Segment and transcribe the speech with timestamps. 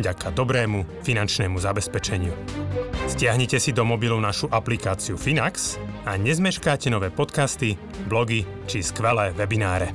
[0.00, 2.32] vďaka dobrému finančnému zabezpečeniu.
[3.10, 5.76] Stiahnite si do mobilu našu aplikáciu Finax
[6.08, 7.76] a nezmeškáte nové podcasty,
[8.08, 9.92] blogy či skvelé webináre.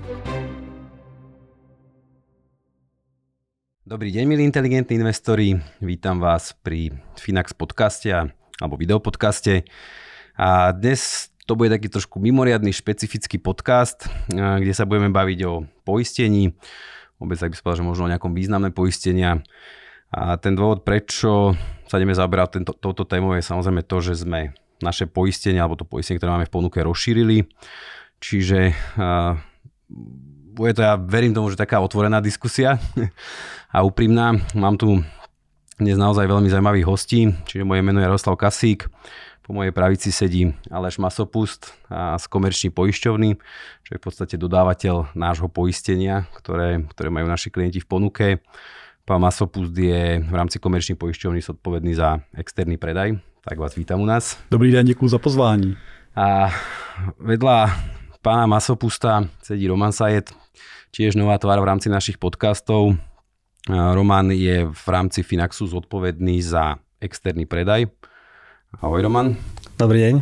[3.88, 5.55] Dobrý deň, milí inteligentní investori.
[5.80, 8.11] Vítam vás pri Finax podcaste
[8.59, 9.64] alebo videopodcaste.
[10.36, 16.52] A dnes to bude taký trošku mimoriadný, špecifický podcast, kde sa budeme baviť o poistení,
[17.16, 19.39] vôbec ak by povedal, že možno o nejakom významné poistenia.
[20.13, 21.52] A ten dôvod, prečo
[21.88, 25.88] sa ideme zaberať tento, touto témou je samozrejme to, že sme naše poistenie alebo to
[25.88, 27.47] poistenie, ktoré máme v ponuke, rozšírili.
[28.17, 28.73] Čiže
[30.58, 32.81] bude to, ja verím tomu, že taká otvorená diskusia
[33.75, 34.38] a úprimná.
[34.58, 35.02] Mám tu
[35.77, 38.89] dnes naozaj veľmi zaujímavých hostí, čiže moje meno je Jaroslav Kasík,
[39.47, 43.39] po mojej pravici sedí Aleš Masopust z komerčný poisťovny,
[43.88, 48.44] čo je v podstate dodávateľ nášho poistenia, ktoré, ktoré majú naši klienti v ponuke.
[49.08, 53.16] Pán Masopust je v rámci komerčnej poisťovny zodpovedný za externý predaj.
[53.39, 54.36] Tak vás vítam u nás.
[54.52, 55.80] Dobrý deň, ďakujem za pozvání.
[56.11, 56.52] A
[57.16, 57.72] vedľa
[58.19, 60.36] pána Masopusta sedí Roman Sajet,
[60.91, 62.99] tiež nová tvár v rámci našich podcastov.
[63.72, 67.88] Roman je v rámci Finaxu zodpovedný za externý predaj
[68.83, 69.39] Ahoj Roman.
[69.80, 70.16] Dobrý deň.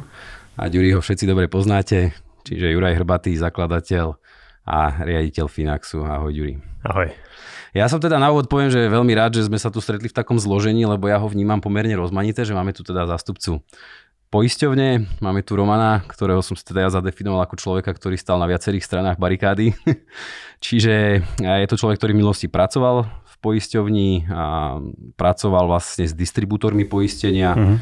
[0.61, 2.13] A Ďuri ho všetci dobre poznáte,
[2.45, 4.13] čiže Juraj Hrbatý, zakladateľ
[4.69, 6.05] a riaditeľ Finaxu.
[6.05, 6.61] Ahoj Ďuri.
[6.85, 7.09] Ahoj.
[7.75, 10.15] Ja som teda na úvod poviem, že veľmi rád, že sme sa tu stretli v
[10.15, 13.59] takom zložení, lebo ja ho vnímam pomerne rozmanité, že máme tu teda zástupcu
[14.31, 18.47] poisťovne, máme tu Romana, ktorého som si teda ja zadefinoval ako človeka, ktorý stal na
[18.47, 19.75] viacerých stranách barikády.
[20.65, 24.79] Čiže je to človek, ktorý v minulosti pracoval v poisťovni a
[25.19, 27.53] pracoval vlastne s distribútormi poistenia.
[27.53, 27.77] Uh-huh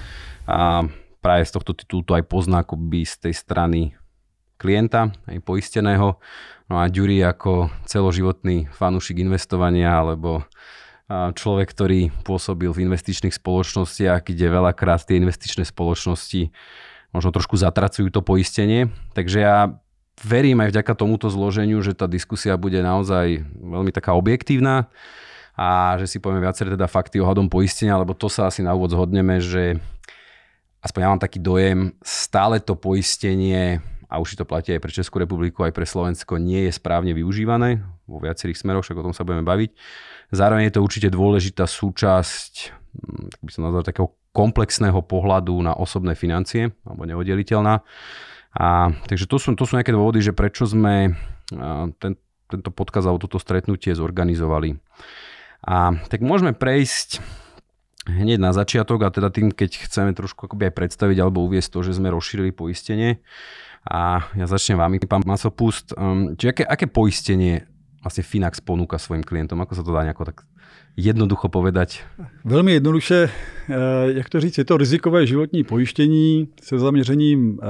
[0.47, 0.83] a
[1.23, 3.95] práve z tohto titulu to aj pozná akoby z tej strany
[4.57, 6.17] klienta, aj poisteného.
[6.71, 10.47] No a Ďuri ako celoživotný fanúšik investovania alebo
[11.11, 16.49] človek, ktorý pôsobil v investičných spoločnostiach, kde veľakrát tie investičné spoločnosti
[17.13, 18.89] možno trošku zatracujú to poistenie.
[19.13, 19.77] Takže ja
[20.23, 24.89] verím aj vďaka tomuto zloženiu, že tá diskusia bude naozaj veľmi taká objektívna
[25.53, 28.97] a že si povieme viaceré teda fakty ohľadom poistenia, lebo to sa asi na úvod
[28.97, 29.77] zhodneme, že
[30.81, 33.77] aspoň ja mám taký dojem, stále to poistenie,
[34.13, 37.81] a už to platí aj pre Českú republiku, aj pre Slovensko, nie je správne využívané
[38.05, 39.73] vo viacerých smeroch, však o tom sa budeme baviť.
[40.29, 42.53] Zároveň je to určite dôležitá súčasť,
[42.93, 47.81] hm, tak by som nazval, takého komplexného pohľadu na osobné financie, alebo neoddeliteľná.
[48.53, 51.17] A, takže to sú, to sú nejaké dôvody, že prečo sme
[51.97, 52.13] ten,
[52.49, 54.77] tento podkaz alebo toto stretnutie zorganizovali.
[55.63, 57.23] A tak môžeme prejsť
[58.03, 61.79] hneď na začiatok a teda tým, keď chceme trošku akoby aj predstaviť alebo uviesť to,
[61.87, 63.23] že sme rozšírili poistenie.
[63.83, 65.91] A ja začnem vami, pán Masopust.
[65.99, 67.67] Um, či aké, aké poistenie
[67.99, 69.59] vlastne Finax ponúka svojim klientom?
[69.59, 70.47] Ako sa to dá nejako tak
[70.95, 72.03] jednoducho povedať?
[72.45, 73.29] Velmi jednoduše,
[73.69, 77.65] eh, jak to říct, je to rizikové životní pojištění se zaměřením eh,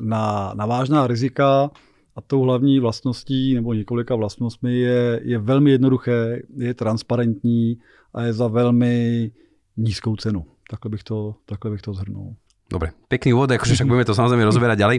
[0.00, 1.70] na, na vážná rizika
[2.16, 7.78] a tou hlavní vlastností nebo několika vlastnostmi je, je velmi jednoduché, je transparentní
[8.14, 9.30] a je za velmi
[9.76, 10.44] nízkou cenu.
[10.70, 12.36] Takhle bych to, takhle bych to zhrnul.
[12.72, 14.98] Dobre, pekný úvod, akože však budeme to samozrejme rozoberať ďalej.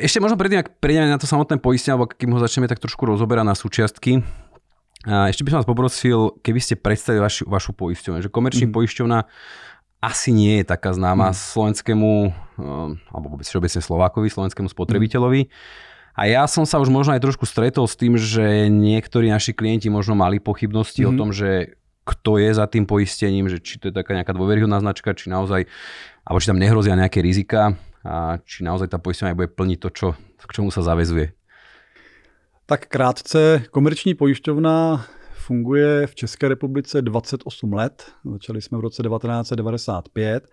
[0.00, 3.04] Ešte možno predtým, ak prejdeme na to samotné poistenie, alebo kým ho začneme tak trošku
[3.04, 4.24] rozoberať na súčiastky,
[5.04, 8.26] ešte by som vás poprosil, keby ste predstavili vašu, vašu poisťovňu.
[8.26, 8.74] Že komerčný mm.
[8.74, 9.18] poisťovna
[10.02, 11.36] asi nie je taká známa mm.
[11.36, 12.10] slovenskému,
[12.58, 15.52] um, alebo vôbec všeobecne Slovákovi, slovenskému spotrebiteľovi.
[16.16, 19.92] A ja som sa už možno aj trošku stretol s tým, že niektorí naši klienti
[19.92, 21.08] možno mali pochybnosti mm.
[21.08, 21.76] o tom, že
[22.06, 25.66] kto je za tým poistením, že či to je taká nejaká dôveryhodná značka, či naozaj,
[26.26, 30.06] alebo či tam nehrozia nejaké rizika a či naozaj tá poistenia bude plniť to, čo,
[30.42, 31.30] k čomu sa zavezuje.
[32.66, 38.10] Tak krátce, komerční pojišťovna funguje v České republice 28 let.
[38.24, 40.48] Začali jsme v roce 1995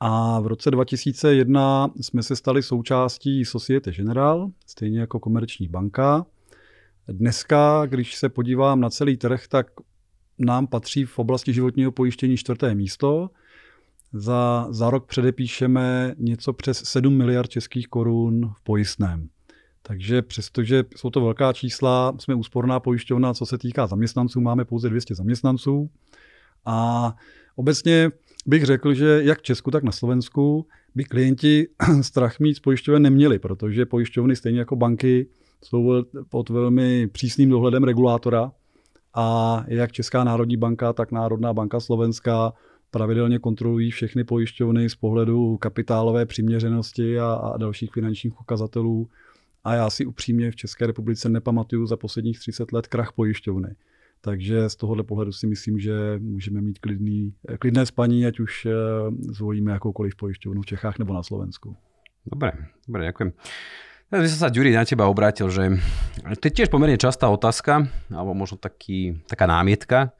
[0.00, 6.26] a v roce 2001 jsme se stali součástí Societe General, stejně jako komerční banka.
[7.08, 9.66] Dneska, když se podívám na celý trh, tak
[10.38, 13.30] nám patří v oblasti životního pojištění čtvrté místo.
[14.12, 19.28] Za, za rok předepíšeme něco přes 7 miliard českých korun v pojistném.
[19.82, 24.88] Takže přestože jsou to velká čísla, jsme úsporná pojišťovna, co se týká zaměstnanců, máme pouze
[24.88, 25.90] 200 zaměstnanců.
[26.64, 27.16] A
[27.56, 28.10] obecně
[28.46, 31.68] bych řekl, že jak v Česku, tak na Slovensku by klienti
[32.00, 35.26] strach mít z pojišťoven neměli, protože pojišťovny stejně jako banky
[35.64, 38.52] jsou pod velmi přísným dohledem regulátora
[39.14, 42.52] a jak Česká národní banka, tak Národná banka Slovenská
[42.92, 49.08] pravidelně kontrolují všechny pojišťovny z pohledu kapitálové přiměřenosti a, a dalších finančních ukazatelů.
[49.64, 53.74] A já si upřímně v České republice nepamatuju za posledních 30 let krach pojišťovny.
[54.20, 58.72] Takže z tohohle pohledu si myslím, že můžeme mít klidný, klidné spaní, ať už eh,
[59.18, 61.76] zvolíme jakoukoliv pojišťovnu v Čechách nebo na Slovensku.
[62.26, 62.52] Dobre,
[62.86, 63.30] dobre, ďakujem.
[64.12, 65.80] Ja by som sa, Ďuri, na teba obrátil, že
[66.36, 70.12] to je tiež pomerne častá otázka, alebo možno taký, taká námietka,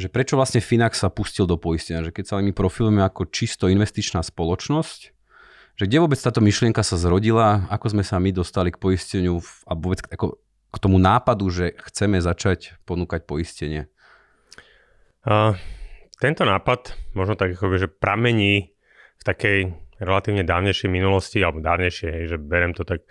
[0.00, 3.68] že prečo vlastne Finax sa pustil do poistenia, že keď sa my profilujeme ako čisto
[3.68, 5.00] investičná spoločnosť,
[5.76, 9.72] že kde vôbec táto myšlienka sa zrodila, ako sme sa my dostali k poisteniu a
[9.76, 13.90] vôbec ako k tomu nápadu, že chceme začať ponúkať poistenie?
[15.26, 15.52] Uh,
[16.16, 18.72] tento nápad možno tak ako, že pramení
[19.20, 19.58] v takej
[20.00, 23.04] relatívne dávnejšej minulosti, alebo dávnejšej, že berem to tak,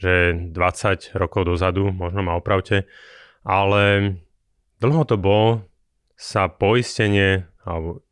[0.00, 2.88] že 20 rokov dozadu, možno ma opravte,
[3.44, 4.16] ale
[4.80, 5.68] dlho to bolo
[6.20, 8.04] sa poistenie, alebo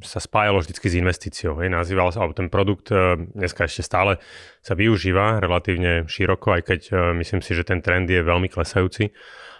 [0.00, 1.58] sa spájalo vždy s investíciou.
[1.60, 1.74] Hej.
[1.74, 4.22] Nazýval sa, alebo ten produkt e, dneska ešte stále
[4.62, 9.12] sa využíva relatívne široko, aj keď e, myslím si, že ten trend je veľmi klesajúci.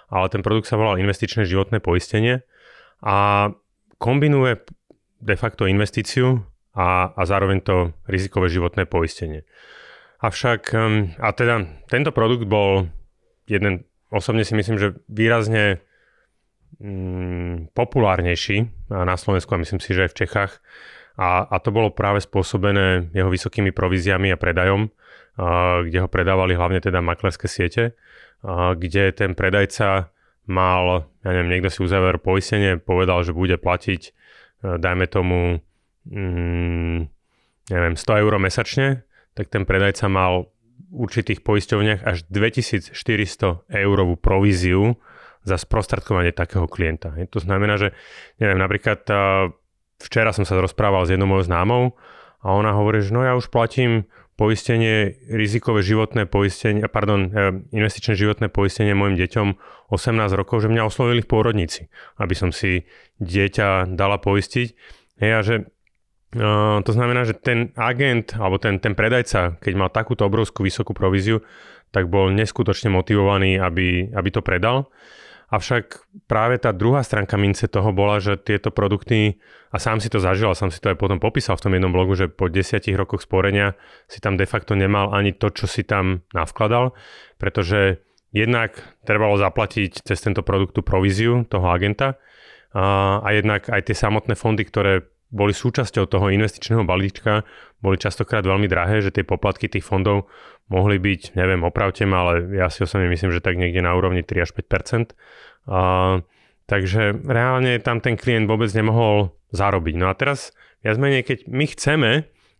[0.08, 2.46] Ale ten produkt sa volal investičné životné poistenie
[3.04, 3.50] a
[4.00, 4.64] kombinuje
[5.20, 6.40] de facto investíciu
[6.72, 7.76] a, a zároveň to
[8.08, 9.44] rizikové životné poistenie.
[10.24, 10.74] Avšak,
[11.20, 12.90] a teda tento produkt bol
[13.48, 15.80] jeden, osobne si myslím, že výrazne
[16.80, 20.52] mm, populárnejší na Slovensku a myslím si, že aj v Čechách.
[21.20, 26.56] A, a to bolo práve spôsobené jeho vysokými províziami a predajom, a, kde ho predávali
[26.56, 27.92] hlavne teda maklerské siete,
[28.40, 30.08] a, kde ten predajca
[30.48, 34.02] mal, ja neviem, niekto si uzaver poistenie, povedal, že bude platiť,
[34.64, 35.60] a, dajme tomu,
[36.08, 36.98] mm,
[37.68, 39.04] neviem, 100 eur mesačne,
[39.36, 40.48] tak ten predajca mal
[40.90, 42.96] v určitých poisťovniach až 2400
[43.68, 44.98] eurovú províziu
[45.44, 47.12] za sprostredkovanie takého klienta.
[47.32, 47.96] To znamená, že
[48.36, 49.04] neviem, napríklad
[50.00, 51.82] včera som sa rozprával s jednou mojou známou
[52.40, 54.08] a ona hovorí, že no ja už platím
[54.40, 59.48] poistenie, rizikové životné poistenie, pardon, e, investičné životné poistenie mojim deťom
[59.92, 62.88] 18 rokov, že mňa oslovili v pôrodnici, aby som si
[63.20, 64.68] dieťa dala poistiť.
[65.20, 65.56] Hej, a že
[66.30, 70.94] Uh, to znamená, že ten agent alebo ten, ten predajca, keď mal takúto obrovskú vysokú
[70.94, 71.42] províziu,
[71.90, 74.94] tak bol neskutočne motivovaný, aby, aby to predal.
[75.50, 79.42] Avšak práve tá druhá stránka mince toho bola, že tieto produkty,
[79.74, 81.90] a sám si to zažil, a sám si to aj potom popísal v tom jednom
[81.90, 83.74] blogu, že po desiatich rokoch sporenia
[84.06, 86.94] si tam de facto nemal ani to, čo si tam navkladal,
[87.42, 87.98] pretože
[88.30, 92.14] jednak trebalo zaplatiť cez tento produkt tú províziu toho agenta
[92.70, 97.46] a, a jednak aj tie samotné fondy, ktoré boli súčasťou toho investičného balíčka,
[97.78, 100.26] boli častokrát veľmi drahé, že tie poplatky tých fondov
[100.70, 104.22] mohli byť, neviem, opravte ma, ale ja si osobne myslím, že tak niekde na úrovni
[104.22, 105.14] 3 až 5
[105.70, 106.22] a,
[106.70, 109.94] Takže reálne tam ten klient vôbec nemohol zarobiť.
[109.98, 110.54] No a teraz,
[110.86, 112.10] viac menej, keď my chceme,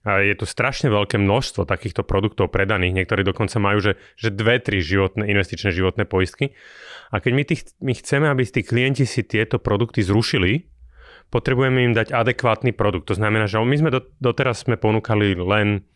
[0.03, 4.59] a je tu strašne veľké množstvo takýchto produktov predaných, niektorí dokonca majú, že, že dve,
[4.59, 6.57] tri životné, investičné životné poistky.
[7.15, 10.70] A keď my, tých, my chceme, aby tí klienti si tieto produkty zrušili,
[11.31, 13.09] potrebujeme im dať adekvátny produkt.
[13.11, 15.87] To znamená, že my sme do, doteraz sme ponúkali len,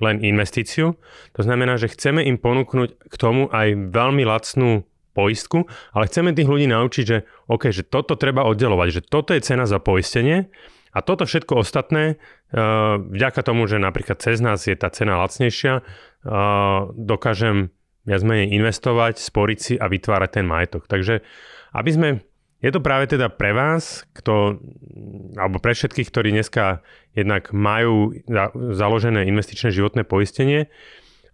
[0.00, 0.96] len investíciu.
[1.36, 6.46] To znamená, že chceme im ponúknuť k tomu aj veľmi lacnú poistku, ale chceme tých
[6.46, 10.46] ľudí naučiť, že OK, že toto treba oddelovať, že toto je cena za poistenie
[10.94, 15.82] a toto všetko ostatné, uh, vďaka tomu, že napríklad cez nás je tá cena lacnejšia,
[15.82, 17.74] uh, dokážem
[18.06, 20.88] viac menej investovať, sporiť si a vytvárať ten majetok.
[20.88, 21.20] Takže
[21.76, 22.08] aby sme
[22.58, 24.58] je to práve teda pre vás, kto,
[25.38, 26.82] alebo pre všetkých, ktorí dneska
[27.14, 30.66] jednak majú za, založené investičné životné poistenie,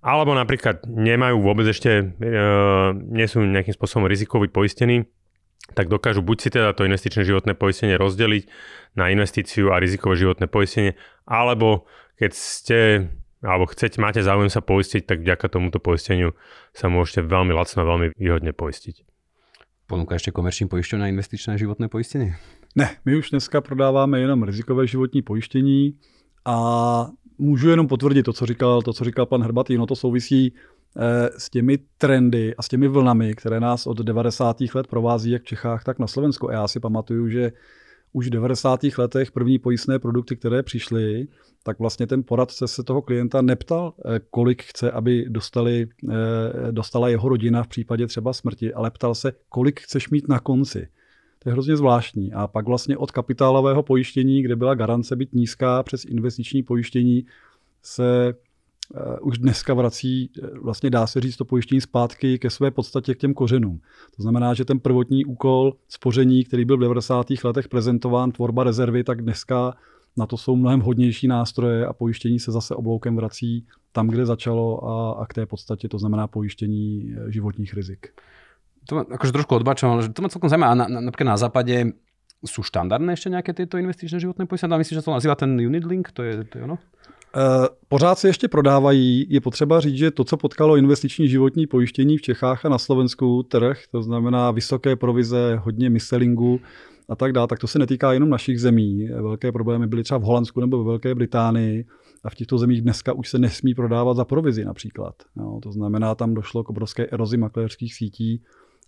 [0.05, 2.37] alebo napríklad nemajú vôbec ešte, e,
[2.93, 5.09] nie sú nejakým spôsobom rizikovi poistení,
[5.73, 8.45] tak dokážu buď si teda to investičné životné poistenie rozdeliť
[9.01, 10.93] na investíciu a rizikové životné poistenie,
[11.25, 11.89] alebo
[12.21, 12.81] keď ste
[13.45, 16.33] alebo chcete, máte záujem sa poistiť, tak vďaka tomuto poisteniu
[16.73, 19.14] sa môžete veľmi lacno, veľmi výhodne poistiť.
[19.85, 22.33] Ponúka ešte komerční pojišťovna investičné životné poistení?
[22.73, 25.95] Ne, my už dneska prodáváme jenom rizikové životní pojištění
[26.45, 26.57] a
[27.39, 30.55] můžu jenom potvrdit to, co říkal, to, co říkal pan Hrbatý, no to souvisí
[30.97, 34.57] eh, s těmi trendy a s těmi vlnami, které nás od 90.
[34.75, 36.51] let provází jak v Čechách, tak na Slovensku.
[36.51, 37.53] A já si pamatuju, že
[38.15, 38.81] už v 90.
[38.99, 41.29] letech první pojistné produkty, které přišly,
[41.63, 47.09] tak vlastně ten poradce se toho klienta neptal, eh, kolik chce, aby dostali, eh, dostala
[47.09, 50.89] jeho rodina v případě třeba smrti, ale ptal se, kolik chceš mít na konci.
[51.39, 52.33] To je hrozně zvláštní.
[52.33, 57.27] A pak vlastně od kapitálového pojištění, kde byla garance být nízká, přes investiční pojištění
[57.83, 58.35] se
[59.23, 63.19] už dneska vrací, eh, vlastně dá se říct to pojištění zpátky ke své podstatě k
[63.19, 63.81] těm kořenům.
[64.17, 67.45] To znamená, že ten prvotní úkol spoření, který byl v 90.
[67.45, 69.75] letech prezentován, tvorba rezervy, tak dneska
[70.17, 74.89] na to jsou mnohem hodnější nástroje a pojištění se zase obloukem vrací tam, kde začalo
[74.89, 78.09] a, a k té podstatě, to znamená pojištění eh, životních rizik.
[78.89, 80.73] To ma akože trošku odbačujem, ale to ma celkom zaujímavé.
[80.73, 81.85] A na, na, napríklad na západe
[82.45, 84.79] sú štandardné ešte nejaké tieto investičné životné poistenie?
[84.79, 86.79] Myslím, že to nazývá ten unit link, to je, to je ono?
[87.37, 89.27] Eh, pořád se ještě prodávají.
[89.29, 93.43] Je potřeba říct, že to, co potkalo investiční životní pojištění v Čechách a na Slovensku
[93.43, 96.61] trh, to znamená vysoké provize, hodně miselingu
[97.09, 99.09] a tak dále, tak to se netýká jenom našich zemí.
[99.09, 101.87] Velké problémy byly třeba v Holandsku nebo ve Velké Británii
[102.25, 105.15] a v těchto zemích dneska už se nesmí prodávat za provizi například.
[105.37, 108.43] No, to znamená, tam došlo k obrovské erozi makléřských sítí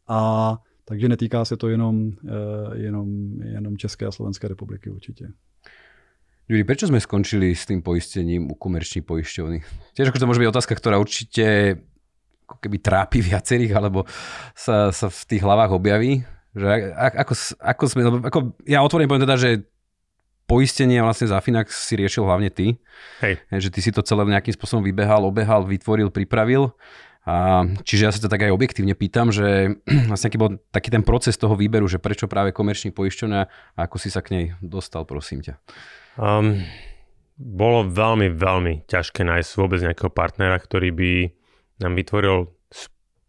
[0.08, 0.56] a
[0.88, 3.08] takže netýká se to jenom, eh, jenom,
[3.42, 5.28] jenom České a Slovenské republiky určitě.
[6.46, 9.58] Juri, prečo sme skončili s tým poistením u komerčných poisťovny?
[9.98, 11.74] Tiež ako to môže byť otázka, ktorá určite
[12.46, 14.06] ako keby trápi viacerých, alebo
[14.54, 16.22] sa, sa v tých hlavách objaví.
[16.54, 19.66] Že ako, ako sme, ako, ja otvorene poviem teda, že
[20.46, 22.78] poistenie vlastne za Finax si riešil hlavne ty.
[23.18, 23.42] Hej.
[23.50, 26.70] Že ty si to celé nejakým spôsobom vybehal, obehal, vytvoril, pripravil.
[27.26, 29.74] A, čiže ja sa to tak aj objektívne pýtam, že
[30.10, 33.40] vlastne aký bol taký ten proces toho výberu, že prečo práve komerčný poisťovňa
[33.74, 35.58] a ako si sa k nej dostal, prosím ťa.
[36.22, 36.62] Um,
[37.34, 41.12] bolo veľmi, veľmi ťažké nájsť vôbec nejakého partnera, ktorý by
[41.82, 42.54] nám vytvoril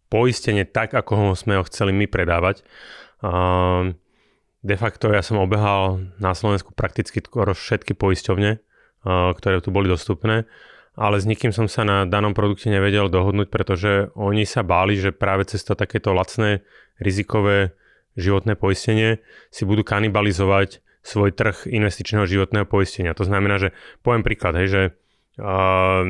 [0.08, 2.64] poistenie tak, ako ho sme ho chceli my predávať.
[3.20, 3.98] Um,
[4.64, 9.90] de facto ja som obehal na Slovensku prakticky skoro všetky poisťovne, uh, ktoré tu boli
[9.90, 10.48] dostupné,
[10.98, 15.14] ale s nikým som sa na danom produkte nevedel dohodnúť, pretože oni sa báli, že
[15.14, 16.66] práve cez to takéto lacné
[16.98, 17.78] rizikové
[18.18, 19.22] životné poistenie
[19.54, 23.14] si budú kanibalizovať svoj trh investičného životného poistenia.
[23.14, 23.70] To znamená, že
[24.02, 24.82] poviem príklad, hej, že
[25.38, 26.02] uh,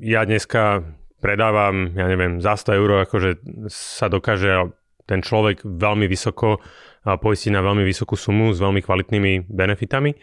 [0.00, 0.88] ja dneska
[1.20, 3.30] predávam, ja neviem, za 100 eur, akože
[3.68, 4.72] sa dokáže
[5.04, 6.64] ten človek veľmi vysoko
[7.04, 10.16] poistiť na veľmi vysokú sumu s veľmi kvalitnými benefitami.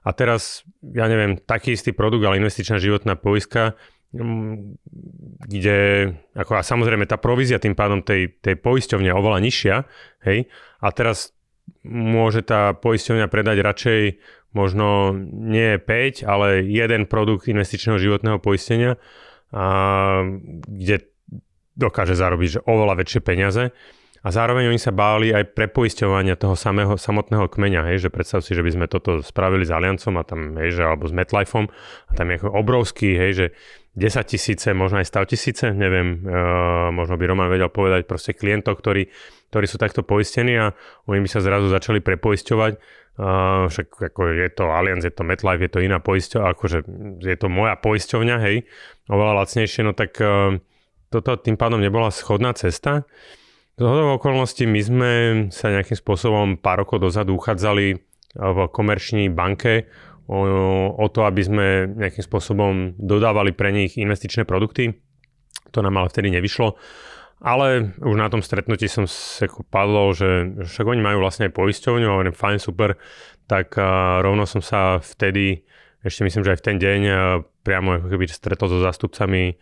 [0.00, 3.76] A teraz, ja neviem, taký istý produkt, ale investičná životná poistka,
[4.16, 4.80] mm,
[5.44, 5.78] kde,
[6.32, 9.76] ako a samozrejme tá provízia tým pádom tej, tej poisťovne je oveľa nižšia,
[10.24, 10.48] hej,
[10.80, 11.36] a teraz
[11.84, 14.00] môže tá poisťovňa predať radšej
[14.50, 18.98] možno nie 5, ale jeden produkt investičného životného poistenia,
[19.54, 20.26] a,
[20.66, 21.06] kde
[21.78, 23.70] dokáže zarobiť že oveľa väčšie peniaze.
[24.20, 28.52] A zároveň oni sa báli aj prepoisťovania toho samého, samotného kmeňa, hej, že predstav si,
[28.52, 31.66] že by sme toto spravili s Aliancom a tam, hej, že, alebo s MetLifeom
[32.08, 33.46] a tam je obrovský, hej, že
[33.96, 38.78] 10 tisíce, možno aj 100 tisíce, neviem, uh, možno by Roman vedel povedať proste klientov,
[38.78, 39.08] ktorí
[39.50, 40.72] ktorí sú takto poistení a
[41.10, 42.72] oni by sa zrazu začali prepoisťovať.
[43.20, 46.78] Uh, však ako je to Allianz, je to MetLife, je to iná poisťovňa, akože
[47.20, 48.64] je to moja poisťovňa, hej,
[49.10, 50.56] oveľa lacnejšie, no tak uh,
[51.10, 53.04] toto tým pádom nebola schodná cesta.
[53.80, 55.12] Z okolností my sme
[55.48, 57.96] sa nejakým spôsobom pár rokov dozadu uchádzali
[58.36, 59.88] v komerčnej banke
[60.28, 60.36] o,
[60.92, 65.00] o to, aby sme nejakým spôsobom dodávali pre nich investičné produkty.
[65.72, 66.76] To nám ale vtedy nevyšlo.
[67.40, 72.04] Ale už na tom stretnutí som sa padlo, že však oni majú vlastne aj poisťovňu
[72.04, 73.00] hovorím, fajn, super,
[73.48, 73.80] tak
[74.20, 75.64] rovno som sa vtedy,
[76.04, 77.00] ešte myslím, že aj v ten deň
[77.64, 79.56] priamo ako keby stretol so zástupcami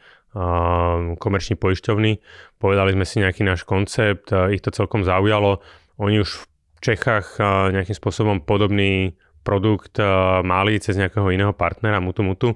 [1.18, 2.20] komerční poisťovny.
[2.60, 5.64] Povedali sme si nejaký náš koncept, uh, ich to celkom zaujalo.
[5.98, 6.44] Oni už
[6.78, 12.50] v Čechách uh, nejakým spôsobom podobný produkt uh, mali cez nejakého iného partnera, Mutu Mutu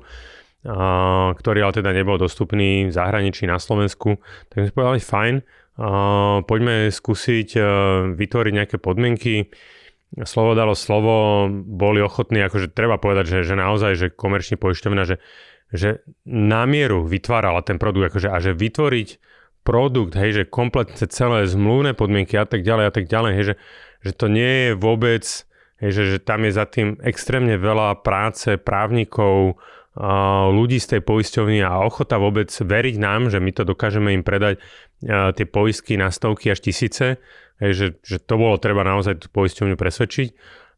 [1.35, 4.23] ktorý ale teda nebol dostupný v zahraničí na Slovensku.
[4.47, 5.35] Tak sme povedali, fajn,
[6.47, 7.59] poďme skúsiť
[8.15, 9.51] vytvoriť nejaké podmienky.
[10.23, 15.17] Slovo dalo slovo, boli ochotní, akože treba povedať, že, že naozaj, že komerčný poisťovňa, že,
[15.73, 19.09] že na mieru vytvárala ten produkt, akože, a že vytvoriť
[19.65, 23.55] produkt, hej, že kompletne celé zmluvné podmienky a tak ďalej a tak ďalej, hej, že,
[24.05, 25.25] že to nie je vôbec,
[25.81, 29.57] hej, že, že tam je za tým extrémne veľa práce právnikov,
[30.49, 34.57] ľudí z tej poisťovny a ochota vôbec veriť nám, že my to dokážeme im predať
[35.05, 37.21] tie poistky na stovky až tisíce,
[37.61, 40.29] že, že to bolo treba naozaj tú poisťovňu presvedčiť,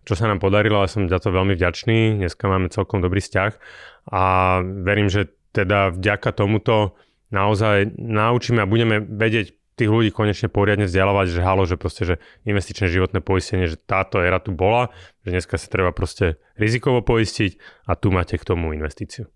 [0.02, 2.18] čo sa nám podarilo a som za to veľmi vďačný.
[2.26, 3.52] Dneska máme celkom dobrý vzťah
[4.08, 6.98] a verím, že teda vďaka tomuto
[7.30, 12.14] naozaj naučíme a budeme vedieť tých ľudí konečne poriadne vzdelávať, že halo, že proste, že
[12.46, 14.94] investičné životné poistenie, že táto éra tu bola,
[15.26, 17.58] že dneska sa treba proste rizikovo poistiť
[17.90, 19.26] a tu máte k tomu investíciu.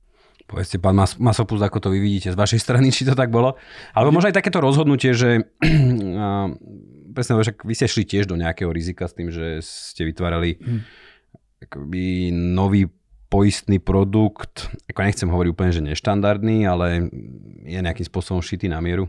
[0.49, 3.61] Povedzte, pán Mas- Masopus, ako to vy vidíte z vašej strany, či to tak bolo.
[3.93, 5.45] Alebo možno aj takéto rozhodnutie, že
[7.15, 10.81] presne, však vy ste šli tiež do nejakého rizika s tým, že ste vytvárali hmm.
[11.69, 12.89] akoby nový
[13.29, 17.13] poistný produkt, ako nechcem hovoriť úplne, že neštandardný, ale
[17.65, 19.09] je nejakým spôsobom šitý na mieru?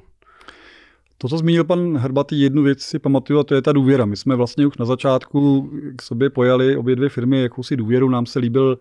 [1.20, 4.06] To, co zmínil pan Hrbatý, jednu věc si pamatuju a to je ta důvěra.
[4.06, 8.10] My jsme vlastně už na začátku k sobě pojali obě dvě firmy jakousi důvěru.
[8.10, 8.80] Nám se líbil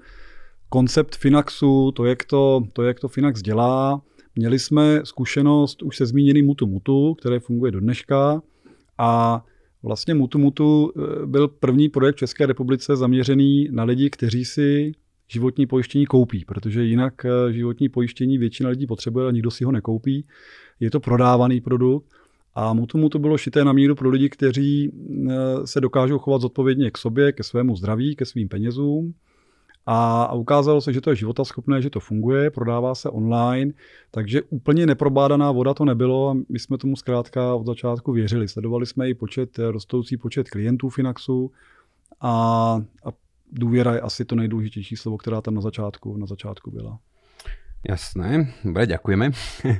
[0.68, 4.02] koncept Finaxu, to, jak to, to, jak to Finax dělá.
[4.36, 8.42] Měli jsme zkušenost už se zmíněným Mutu Mutu, které funguje do dneška
[8.98, 9.42] a
[9.82, 14.92] vlastně Mutu Mutu eh, byl první projekt v České republice zaměřený na lidi, kteří si
[15.28, 19.72] životní pojištění koupí, protože jinak eh, životní pojištění většina lidí potřebuje a nikdo si ho
[19.72, 20.26] nekoupí.
[20.80, 22.06] Je to prodávaný produkt
[22.54, 26.90] a Mutu to bylo šité na míru pro lidi, kteří eh, se dokážou chovat zodpovědně
[26.90, 29.14] k sobě, ke svému zdraví, ke svým penězům.
[29.90, 33.72] A ukázalo se, že to je životaschopné, že to funguje, prodává se online,
[34.10, 38.48] takže úplně neprobádaná voda to nebylo a my jsme tomu zkrátka od začátku věřili.
[38.48, 41.50] Sledovali jsme i počet, eh, rostoucí počet klientů Finaxu
[42.20, 42.32] a,
[43.04, 43.12] a
[43.52, 46.98] důvěra je asi to nejdůležitější slovo, která tam na začátku, na začátku byla.
[47.78, 49.30] Jasné, dobre, ďakujeme.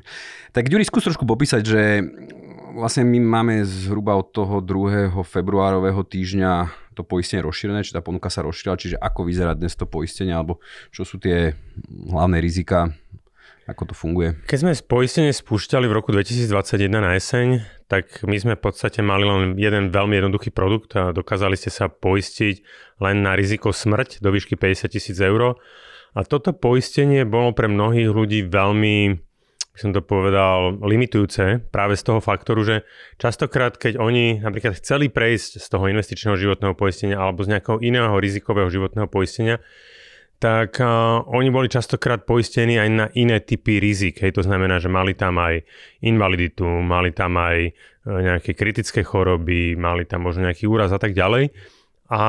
[0.54, 1.82] tak Ďuri, skús trošku popísať, že
[2.78, 5.10] vlastne my máme zhruba od toho 2.
[5.26, 9.82] februárového týždňa to poistenie rozšírené, či tá ponuka sa rozšírila, čiže ako vyzerá dnes to
[9.82, 10.62] poistenie, alebo
[10.94, 11.58] čo sú tie
[12.06, 12.94] hlavné rizika,
[13.68, 14.40] ako to funguje?
[14.48, 19.28] Keď sme poistenie spúšťali v roku 2021 na jeseň, tak my sme v podstate mali
[19.28, 22.64] len jeden veľmi jednoduchý produkt a dokázali ste sa poistiť
[23.04, 25.60] len na riziko smrť do výšky 50 tisíc eur
[26.16, 29.28] a toto poistenie bolo pre mnohých ľudí veľmi
[29.78, 32.76] by som to povedal, limitujúce práve z toho faktoru, že
[33.14, 38.10] častokrát, keď oni napríklad chceli prejsť z toho investičného životného poistenia alebo z nejakého iného
[38.18, 39.62] rizikového životného poistenia,
[40.38, 44.22] tak uh, oni boli častokrát poistení aj na iné typy rizik.
[44.22, 45.66] Hej, to znamená, že mali tam aj
[46.06, 51.18] invaliditu, mali tam aj uh, nejaké kritické choroby, mali tam možno nejaký úraz a tak
[51.18, 51.50] ďalej.
[52.14, 52.22] A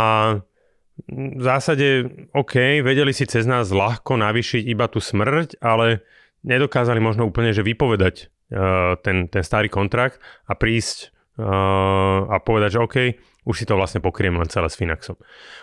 [1.08, 6.04] v zásade, OK, vedeli si cez nás ľahko navýšiť iba tú smrť, ale
[6.44, 10.18] nedokázali možno úplne, že vypovedať uh, ten, ten starý kontrakt
[10.50, 12.98] a prísť uh, a povedať, že OK,
[13.48, 15.16] už si to vlastne pokriem len celé s Finaxom.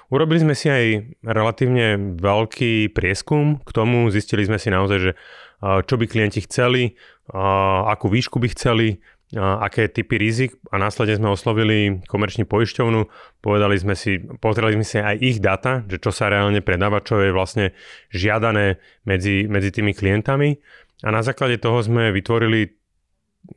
[0.08, 5.12] Urobili sme si aj relatívne veľký prieskum k tomu, zistili sme si naozaj, že
[5.60, 6.96] čo by klienti chceli,
[7.32, 9.00] akú výšku by chceli,
[9.34, 13.10] aké typy rizik a následne sme oslovili komerčný poisťovnu,
[13.42, 17.18] povedali sme si, pozreli sme si aj ich data, že čo sa reálne predáva, čo
[17.18, 17.74] je vlastne
[18.14, 20.62] žiadané medzi, medzi tými klientami.
[21.02, 22.78] A na základe toho sme vytvorili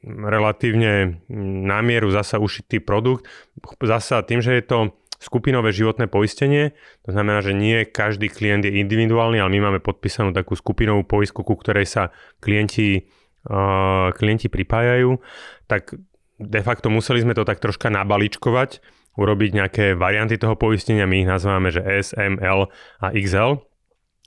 [0.05, 1.21] relatívne
[1.65, 3.25] na mieru zasa ušitý produkt.
[3.81, 4.79] Zasa tým, že je to
[5.19, 6.71] skupinové životné poistenie,
[7.03, 11.43] to znamená, že nie každý klient je individuálny, ale my máme podpísanú takú skupinovú poistku,
[11.43, 12.03] ku ktorej sa
[12.39, 13.09] klienti
[14.19, 15.15] klienti pripájajú,
[15.71, 15.95] tak
[16.37, 18.83] de facto museli sme to tak troška nabaličkovať,
[19.15, 22.67] urobiť nejaké varianty toho poistenia, my ich nazývame, že S, M, L
[22.99, 23.63] a XL,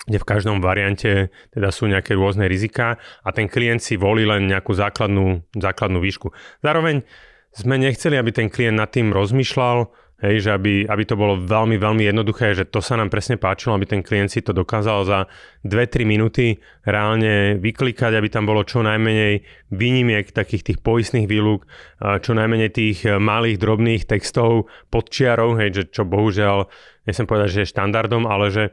[0.02, 4.50] kde v každom variante teda sú nejaké rôzne rizika a ten klient si volí len
[4.50, 6.34] nejakú základnú, základnú výšku.
[6.62, 7.06] Zároveň
[7.54, 11.82] sme nechceli, aby ten klient nad tým rozmýšľal, Hej, že aby, aby to bolo veľmi,
[11.82, 15.26] veľmi jednoduché, že to sa nám presne páčilo, aby ten klient si to dokázal za
[15.66, 19.42] 2-3 minúty reálne vyklikať, aby tam bolo čo najmenej
[19.74, 21.66] výnimiek takých tých poistných výluk,
[21.98, 26.70] čo najmenej tých malých, drobných textov pod čiarou, hej, že čo bohužiaľ,
[27.02, 28.64] nechcem povedať, že je štandardom, ale že,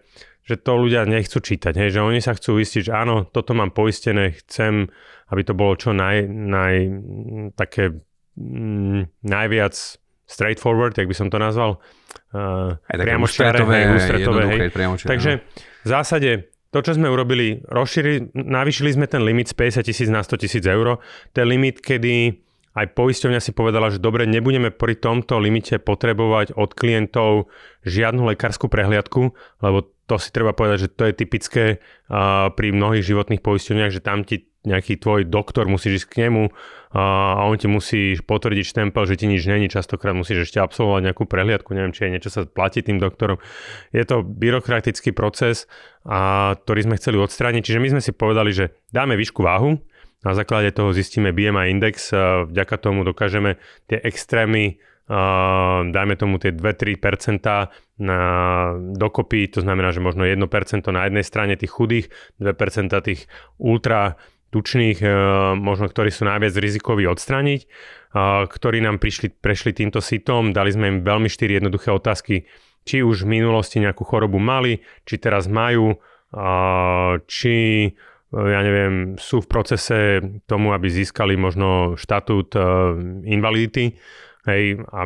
[0.43, 3.69] že to ľudia nechcú čítať, hej, že oni sa chcú istiť, že áno, toto mám
[3.69, 4.89] poistené, chcem,
[5.29, 6.75] aby to bolo čo naj, naj
[7.53, 7.93] také
[8.37, 9.75] mm, najviac
[10.29, 11.81] straightforward, jak by som to nazval.
[12.33, 14.59] Uh, priamo ústretové, ústretové, hej.
[15.01, 15.41] Takže
[15.85, 20.21] v zásade to, čo sme urobili, rozšírili, navýšili sme ten limit z 50 tisíc na
[20.21, 21.01] 100 tisíc eur.
[21.33, 22.37] Ten limit, kedy
[22.77, 27.49] aj poisťovňa si povedala, že dobre, nebudeme pri tomto limite potrebovať od klientov
[27.81, 29.33] žiadnu lekárskú prehliadku,
[29.65, 34.01] lebo to si treba povedať, že to je typické uh, pri mnohých životných poisťovniach, že
[34.01, 36.51] tam ti nejaký tvoj doktor, musíš ísť k nemu
[36.91, 41.23] a on ti musí potvrdiť štempel, že ti nič není, častokrát musíš ešte absolvovať nejakú
[41.29, 43.39] prehliadku, neviem, či je niečo sa platí tým doktorom.
[43.95, 45.69] Je to byrokratický proces,
[46.03, 49.79] a, ktorý sme chceli odstrániť, čiže my sme si povedali, že dáme výšku váhu,
[50.19, 52.11] na základe toho zistíme BMI index,
[52.51, 53.55] vďaka tomu dokážeme
[53.87, 54.87] tie extrémy Uh,
[55.89, 57.41] dajme tomu tie 2-3%
[57.99, 58.21] na
[58.77, 60.37] dokopy, to znamená, že možno 1%
[60.93, 62.05] na jednej strane tých chudých,
[62.37, 63.25] 2% tých
[63.57, 65.09] ultra tučných, e,
[65.57, 67.67] možno ktorí sú najviac rizikoví odstraniť, e,
[68.49, 72.49] ktorí nám prišli, prešli týmto sitom, dali sme im veľmi štyri jednoduché otázky,
[72.85, 75.97] či už v minulosti nejakú chorobu mali, či teraz majú, e,
[77.29, 77.55] či
[78.29, 82.53] ja neviem, sú v procese tomu, aby získali možno štatút
[83.25, 83.97] invalidity
[84.47, 85.01] Hej, a,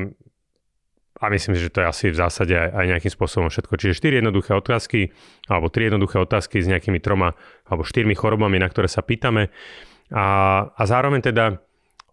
[1.22, 3.74] a myslím si, že to je asi v zásade aj, aj nejakým spôsobom všetko.
[3.80, 5.10] Čiže 4 jednoduché otázky,
[5.50, 7.34] alebo 3 jednoduché otázky s nejakými troma
[7.66, 9.50] alebo 4 chorobami, na ktoré sa pýtame.
[10.14, 10.26] A,
[10.70, 11.64] a zároveň teda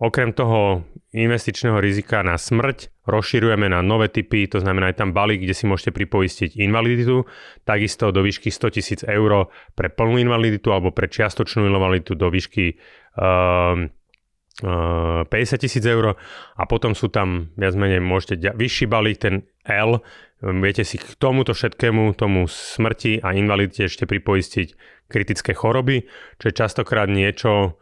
[0.00, 0.80] Okrem toho
[1.12, 5.68] investičného rizika na smrť rozširujeme na nové typy, to znamená aj tam balík, kde si
[5.68, 7.28] môžete pripoistiť invaliditu,
[7.68, 12.80] takisto do výšky 100 tisíc eur pre plnú invaliditu alebo pre čiastočnú invaliditu do výšky
[13.20, 13.92] uh,
[14.60, 16.16] 50 tisíc eur
[16.56, 19.34] a potom sú tam viac menej môžete vyšší balík, ten
[19.66, 20.00] L,
[20.40, 24.68] viete si k tomuto všetkému, tomu smrti a invalidite ešte pripoistiť
[25.10, 26.06] kritické choroby,
[26.40, 27.80] čo je častokrát niečo,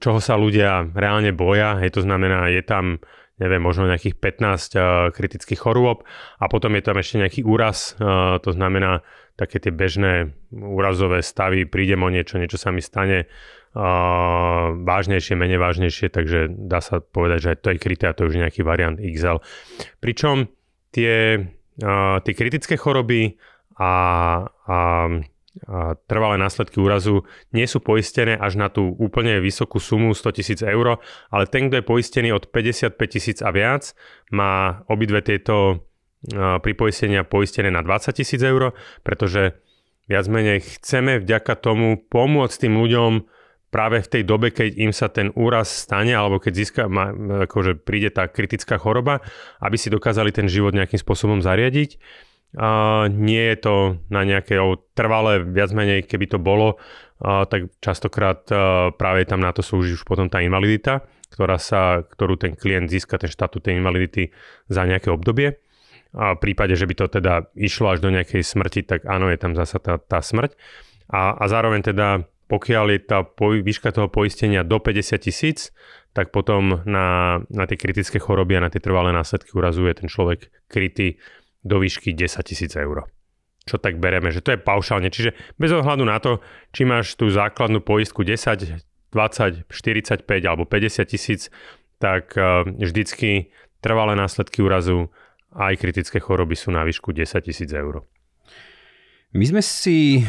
[0.00, 1.80] čoho sa ľudia reálne boja.
[1.80, 3.00] Hej, to znamená, je tam
[3.40, 6.04] neviem, možno nejakých 15 uh, kritických chorôb
[6.36, 7.96] a potom je tam ešte nejaký úraz,
[8.44, 9.00] to znamená
[9.40, 13.32] také tie bežné úrazové stavy, prídem o niečo, niečo sa mi stane
[13.74, 18.26] uh, vážnejšie, menej vážnejšie, takže dá sa povedať, že aj to je kryté a to
[18.26, 19.42] je už nejaký variant XL.
[20.02, 20.50] Pričom
[20.94, 21.38] tie,
[21.82, 23.38] uh, tie kritické choroby
[23.80, 23.92] a,
[24.48, 24.78] a
[26.06, 31.02] trvalé následky úrazu nie sú poistené až na tú úplne vysokú sumu 100 tisíc eur,
[31.28, 33.90] ale ten, kto je poistený od 55 tisíc a viac,
[34.30, 35.90] má obidve tieto
[36.60, 39.56] pripoistenia poistené na 20 tisíc eur, pretože
[40.06, 43.12] viac menej chceme vďaka tomu pomôcť tým ľuďom
[43.70, 46.82] práve v tej dobe, keď im sa ten úraz stane, alebo keď získa,
[47.46, 49.22] akože príde tá kritická choroba,
[49.62, 51.96] aby si dokázali ten život nejakým spôsobom zariadiť.
[52.50, 53.74] Uh, nie je to
[54.10, 54.58] na nejaké
[54.98, 56.82] trvalé, viac menej, keby to bolo,
[57.22, 62.02] uh, tak častokrát uh, práve tam na to slúži už potom tá invalidita, ktorá sa,
[62.02, 64.34] ktorú ten klient získa, ten štatút tej invalidity
[64.66, 65.62] za nejaké obdobie.
[66.10, 69.38] A v prípade, že by to teda išlo až do nejakej smrti, tak áno, je
[69.38, 70.58] tam zasa tá, tá smrť.
[71.06, 75.70] A, a zároveň teda, pokiaľ je tá výška toho poistenia do 50 tisíc,
[76.10, 80.50] tak potom na, na tie kritické choroby a na tie trvalé následky urazuje ten človek
[80.66, 81.22] krytý
[81.62, 83.06] do výšky 10 tisíc eur.
[83.70, 85.06] Čo tak bereme, že to je paušálne.
[85.14, 86.42] Čiže bez ohľadu na to,
[86.74, 88.82] či máš tú základnú poistku 10,
[89.14, 91.54] 20, 45 alebo 50 tisíc,
[92.02, 95.14] tak eh, vždycky trvalé následky úrazu
[95.54, 98.02] aj kritické choroby sú na výšku 10 tisíc eur.
[99.30, 100.26] My sme si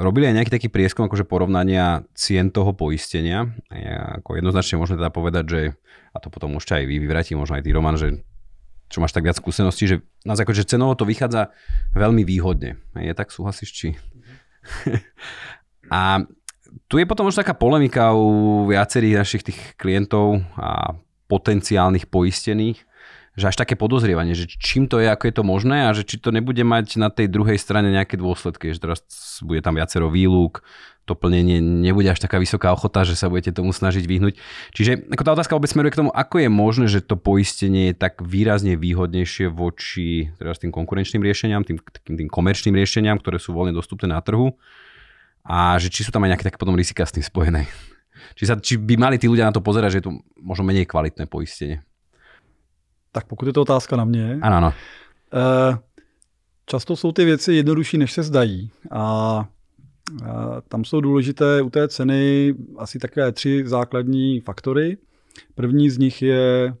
[0.00, 3.50] robili aj nejaký taký prieskum akože porovnania cien toho poistenia.
[3.70, 5.60] A ako jednoznačne môžeme teda povedať, že,
[6.14, 8.22] a to potom môžete aj vy vyvrátiť, možno aj ty Roman, že
[8.86, 11.50] čo máš tak viac skúseností, že na základe, že cenovo to vychádza
[11.98, 12.78] veľmi výhodne.
[12.94, 13.88] Je tak, súhlasíš, či?
[15.90, 16.22] a
[16.86, 20.94] tu je potom už taká polemika u viacerých našich tých klientov a
[21.26, 22.86] potenciálnych poistených,
[23.36, 26.16] že až také podozrievanie, že čím to je, ako je to možné a že či
[26.16, 29.04] to nebude mať na tej druhej strane nejaké dôsledky, že teraz
[29.44, 30.64] bude tam viacero výlúk,
[31.06, 34.34] to plnenie nebude až taká vysoká ochota, že sa budete tomu snažiť vyhnúť.
[34.74, 37.94] Čiže ako tá otázka vôbec smeruje k tomu, ako je možné, že to poistenie je
[37.94, 43.54] tak výrazne výhodnejšie voči teraz tým konkurenčným riešeniam, tým, tým, tým komerčným riešeniam, ktoré sú
[43.54, 44.58] voľne dostupné na trhu
[45.46, 47.70] a že či sú tam aj nejaké také potom rizika s tým spojené.
[48.34, 50.90] Či, sa, či by mali tí ľudia na to pozerať, že je to možno menej
[50.90, 51.86] kvalitné poistenie.
[53.16, 54.38] Tak pokud je to otázka na mě.
[54.42, 54.72] Ano, ano.
[55.32, 55.78] E,
[56.66, 58.70] často jsou ty věci jednodušší, než se zdají.
[58.90, 59.48] A
[60.68, 64.96] tam jsou důležité u té ceny asi takové tři základní faktory.
[65.54, 66.74] První z nich je,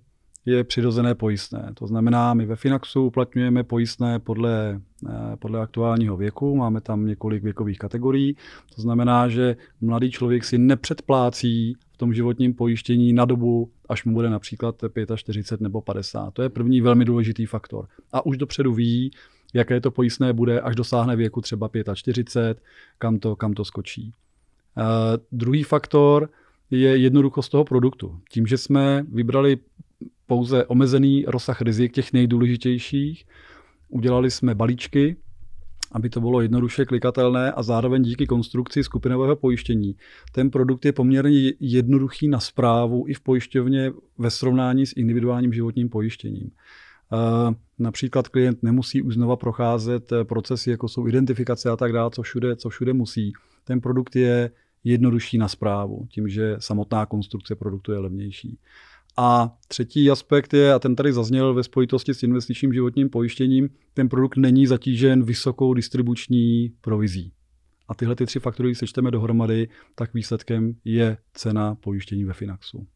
[0.44, 1.70] je přirozené pojistné.
[1.74, 6.56] To znamená, my ve Finaxu uplatňujeme pojistné podle, eh, podle aktuálního věku.
[6.56, 8.36] Máme tam několik věkových kategorií.
[8.74, 14.14] To znamená, že mladý člověk si nepředplácí v tom životním pojištění na dobu, až mu
[14.14, 14.84] bude například
[15.16, 16.34] 45 nebo 50.
[16.34, 17.88] To je první velmi důležitý faktor.
[18.12, 19.10] A už dopředu ví,
[19.54, 22.62] jaké to pojistné bude, až dosáhne věku třeba 45,
[22.98, 24.12] kam to, kam to skočí.
[24.76, 24.84] Uh,
[25.32, 26.30] druhý faktor
[26.70, 28.20] je jednoduchost toho produktu.
[28.30, 29.58] Tím, že jsme vybrali
[30.26, 33.26] pouze omezený rozsah rizik těch nejdůležitějších,
[33.88, 35.16] udělali jsme balíčky,
[35.92, 39.96] aby to bylo jednoduše klikatelné a zároveň díky konstrukci skupinového pojištění.
[40.32, 45.88] Ten produkt je poměrně jednoduchý na zprávu i v pojišťovně ve srovnání s individuálním životním
[45.88, 46.50] pojištěním.
[47.78, 52.22] Například klient nemusí už znova procházet eh, procesy, jako jsou identifikace a tak dále, co
[52.22, 53.32] všude, co všude musí.
[53.64, 54.50] Ten produkt je
[54.84, 58.58] jednodušší na zprávu, tím, že samotná konstrukce produktu je levnější.
[59.16, 64.08] A třetí aspekt je, a ten tady zazněl ve spojitosti s investičním životním pojištěním, ten
[64.08, 67.32] produkt není zatížen vysokou distribuční provizí.
[67.88, 72.86] A tyhle ty tři faktory, když sečteme dohromady, tak výsledkem je cena pojištění ve Finaxu.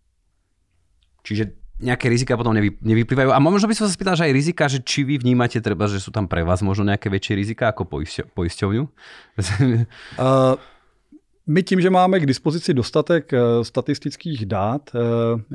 [1.23, 3.33] Čiže nejaké rizika potom nevy, nevyplývajú.
[3.33, 5.97] A možno by som sa spýtal, že aj rizika, že či vy vnímate treba, že
[6.01, 7.89] sú tam pre vás možno nejaké väčšie rizika ako
[8.37, 8.85] poisťovňu?
[10.21, 10.61] Uh,
[11.51, 15.01] My tím, že máme k dispozici dostatek eh, statistických dát, eh,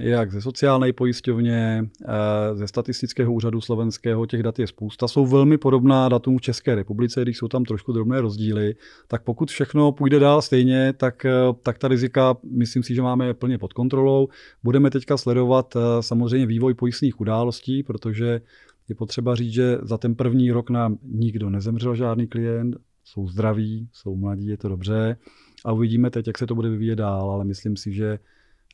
[0.02, 5.58] jak ze sociální pojišťovně, eh, ze statistického úřadu slovenského, těch dat je spousta, jsou velmi
[5.58, 8.76] podobná datům v České republice, když jsou tam trošku drobné rozdíly,
[9.08, 11.26] tak pokud všechno půjde dál stejně, tak,
[11.64, 14.28] tak ta rizika, myslím si, že máme plně pod kontrolou.
[14.64, 18.42] Budeme teďka sledovat samozřejmě vývoj pojistných událostí, protože
[18.90, 23.90] je potřeba říct, že za ten první rok nám nikdo nezemřel žádný klient, jsou zdraví,
[23.94, 25.18] jsou mladí, je to dobře
[25.66, 28.20] a uvidíme teď, jak se to bude vyvíjet dál, ale myslím si, že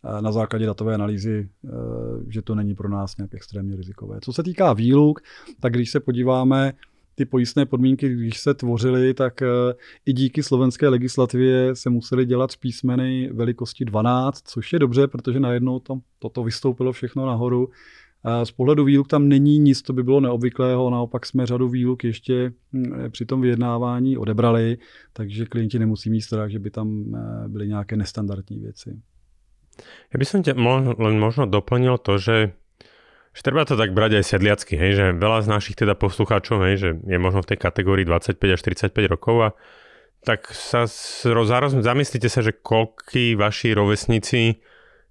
[0.06, 1.70] eh, na základě datové analýzy, eh,
[2.28, 4.20] že to není pro nás nějak extrémně rizikové.
[4.22, 5.22] Co se týká výluk,
[5.60, 6.74] tak když se podíváme,
[7.16, 9.48] ty pojistné podmínky, když se tvořily, tak eh,
[10.06, 15.80] i díky slovenské legislativě se museli dělat písmeny velikosti 12, což je dobře, protože najednou
[15.80, 17.70] to, toto vystoupilo všechno nahoru
[18.44, 22.54] z pohledu výluk tam není nic, co by bylo neobvyklého, naopak jsme řadu výluk ještě
[22.74, 24.78] hm, při tom vyjednávání odebrali,
[25.14, 29.02] takže klienti nemusí mít strach, že by tam eh, byly nějaké nestandardní věci.
[30.14, 30.54] Ja by som ťa
[31.00, 32.54] len možno doplnil to, že,
[33.34, 36.76] že treba to tak brať aj sedliacky, hej, že veľa z našich teda poslucháčov, hej,
[36.78, 39.50] že je možno v tej kategórii 25 až 35 rokov a
[40.22, 40.86] tak sa
[41.26, 44.62] zároveň zamyslite sa, že koľkí vaši rovesníci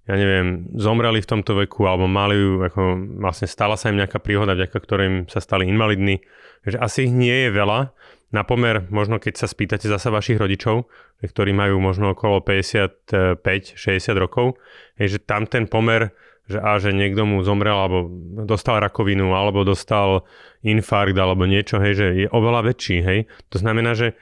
[0.09, 2.81] ja neviem, zomreli v tomto veku alebo mali ju, ako
[3.21, 6.25] vlastne stala sa im nejaká príhoda, vďaka ktorým sa stali invalidní,
[6.65, 7.93] že asi ich nie je veľa,
[8.31, 10.87] na pomer, možno keď sa spýtate zasa vašich rodičov,
[11.19, 13.75] ktorí majú možno okolo 55-60
[14.15, 14.55] rokov,
[14.95, 16.15] že tam ten pomer,
[16.47, 18.07] že a že niekto mu zomrel alebo
[18.47, 20.23] dostal rakovinu alebo dostal
[20.63, 23.19] infarkt alebo niečo, hej, že je oveľa väčší, hej.
[23.51, 24.15] To znamená, že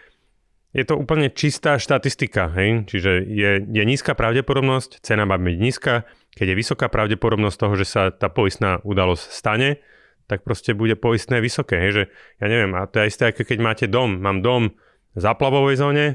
[0.70, 2.86] je to úplne čistá štatistika, hej?
[2.86, 6.06] čiže je, je nízka pravdepodobnosť, cena má byť nízka,
[6.38, 9.82] keď je vysoká pravdepodobnosť toho, že sa tá poistná udalosť stane,
[10.30, 11.82] tak proste bude poistné vysoké.
[11.82, 11.92] Hej?
[11.92, 12.04] Že,
[12.38, 14.22] ja neviem, a to je isté, ako keď máte dom.
[14.22, 14.78] Mám dom
[15.18, 16.06] v záplavovej zóne,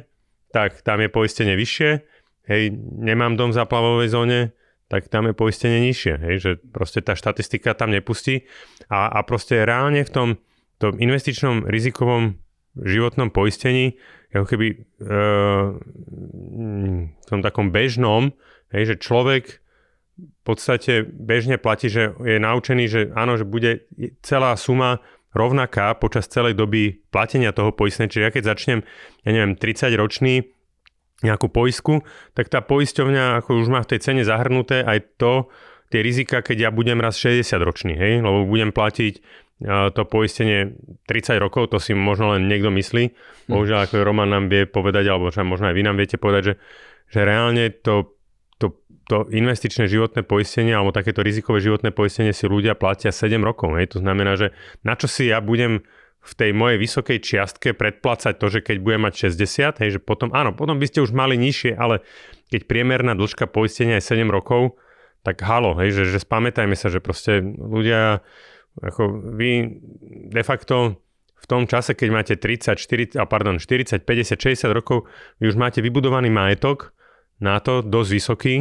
[0.55, 1.91] tak tam je poistenie vyššie.
[2.47, 4.55] Hej, nemám dom v záplavovej zóne,
[4.87, 6.15] tak tam je poistenie nižšie.
[6.23, 6.35] Hej?
[6.39, 8.47] Že proste tá štatistika tam nepustí.
[8.87, 10.29] A, a proste reálne v tom,
[10.79, 12.39] tom investičnom rizikovom
[12.79, 13.95] životnom poistení
[14.35, 15.79] ako keby uh,
[17.15, 18.35] v tom takom bežnom,
[18.75, 19.63] hej, že človek
[20.19, 23.87] v podstate bežne platí, že je naučený, že áno, že bude
[24.23, 25.03] celá suma
[25.35, 28.11] rovnaká počas celej doby platenia toho poistenia.
[28.11, 28.81] Čiže ja keď začnem,
[29.27, 30.47] ja neviem, 30 ročný
[31.27, 32.07] nejakú poisku,
[32.39, 35.51] tak tá poisťovňa ako už má v tej cene zahrnuté aj to,
[35.95, 39.23] tie rizika, keď ja budem raz 60 ročný, hej, lebo budem platiť
[39.95, 40.75] to poistenie
[41.07, 43.05] 30 rokov, to si možno len niekto myslí.
[43.07, 43.15] Hm.
[43.55, 46.55] Bohužiaľ, ako Roman nám vie povedať, alebo možno aj vy nám viete povedať, že,
[47.15, 48.19] že reálne to,
[48.59, 48.75] to,
[49.07, 53.79] to investičné životné poistenie alebo takéto rizikové životné poistenie si ľudia platia 7 rokov.
[53.79, 53.95] Hej.
[53.95, 54.51] To znamená, že
[54.83, 55.87] na čo si ja budem
[56.25, 60.33] v tej mojej vysokej čiastke predplácať to, že keď budem mať 60, hej, že potom,
[60.33, 62.01] áno, potom by ste už mali nižšie, ale
[62.49, 64.81] keď priemerná dĺžka poistenia je 7 rokov,
[65.25, 68.21] tak halo, hej, že, že spamätajme sa, že proste ľudia
[68.83, 69.81] ako vy
[70.29, 70.99] de facto
[71.45, 75.05] v tom čase, keď máte 30, 40, pardon, 40, 50, 60 rokov,
[75.39, 76.97] vy už máte vybudovaný majetok
[77.39, 78.55] na to dosť vysoký,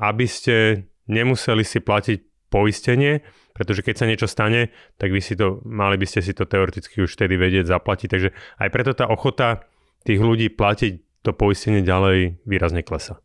[0.00, 3.20] aby ste nemuseli si platiť poistenie,
[3.52, 7.04] pretože keď sa niečo stane, tak vy si to, mali by ste si to teoreticky
[7.04, 8.08] už vtedy vedieť zaplatiť.
[8.08, 8.28] Takže
[8.60, 9.68] aj preto tá ochota
[10.08, 13.20] tých ľudí platiť to poistenie ďalej výrazne klesa.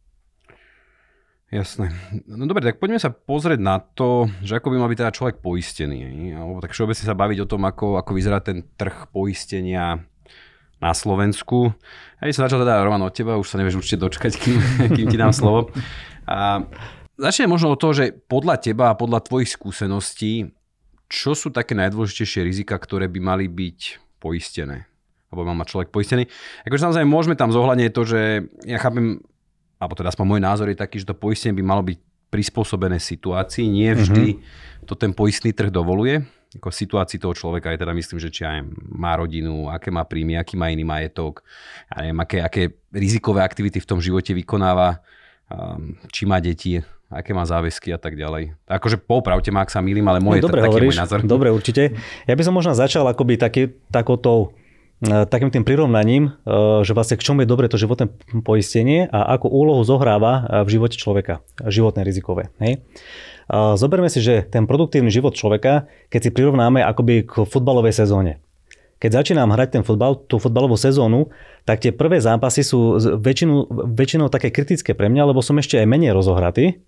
[1.47, 1.95] Jasné.
[2.27, 5.39] No dobre, tak poďme sa pozrieť na to, že ako by mal byť teda človek
[5.39, 6.35] poistený.
[6.35, 10.03] Alebo tak všeobecne sa baviť o tom, ako, ako vyzerá ten trh poistenia
[10.83, 11.71] na Slovensku.
[12.19, 14.59] Ja som začal teda, Roman, od teba, už sa nevieš určite dočkať, kým,
[14.99, 15.71] kým ti dám slovo.
[16.27, 16.67] A
[17.15, 20.51] začne možno od toho, že podľa teba a podľa tvojich skúseností,
[21.07, 23.79] čo sú také najdôležitejšie rizika, ktoré by mali byť
[24.19, 24.91] poistené?
[25.31, 26.27] Alebo mal mať človek poistený.
[26.67, 28.21] Akože samozrejme môžeme tam zohľadniť to, že
[28.67, 29.23] ja chápem,
[29.77, 33.65] alebo teda aspoň môj názor je taký, že to poistenie by malo byť prispôsobené situácii.
[33.69, 34.85] Nie vždy mm-hmm.
[34.89, 36.25] to ten poistný trh dovoluje.
[36.57, 40.39] Ako situácii toho človeka je teda myslím, že či aj má rodinu, aké má príjmy,
[40.39, 41.43] aký má iný majetok,
[41.91, 45.03] ja neviem, aké, aké rizikové aktivity v tom živote vykonáva,
[45.51, 46.79] um, či má deti,
[47.11, 48.55] aké má záväzky a tak ďalej.
[48.63, 51.19] Akože popravte ma, ak sa milím, ale môj, no, dobre, taký môj názor.
[51.27, 51.99] Dobre, určite.
[52.25, 54.66] Ja by som možno začal akoby taký, takoutou E,
[55.01, 58.09] takým tým prirovnaním, e, že vlastne k čomu je dobre to životné
[58.41, 62.49] poistenie a ako úlohu zohráva e, v živote človeka, životné rizikové.
[62.57, 62.81] Hej?
[63.47, 68.43] Zoberme si, že ten produktívny život človeka, keď si prirovnáme akoby k futbalovej sezóne.
[68.99, 71.31] Keď začínam hrať ten futbal, tú futbalovú sezónu,
[71.63, 75.87] tak tie prvé zápasy sú väčšinou, väčšinou také kritické pre mňa, lebo som ešte aj
[75.87, 76.83] menej rozohratý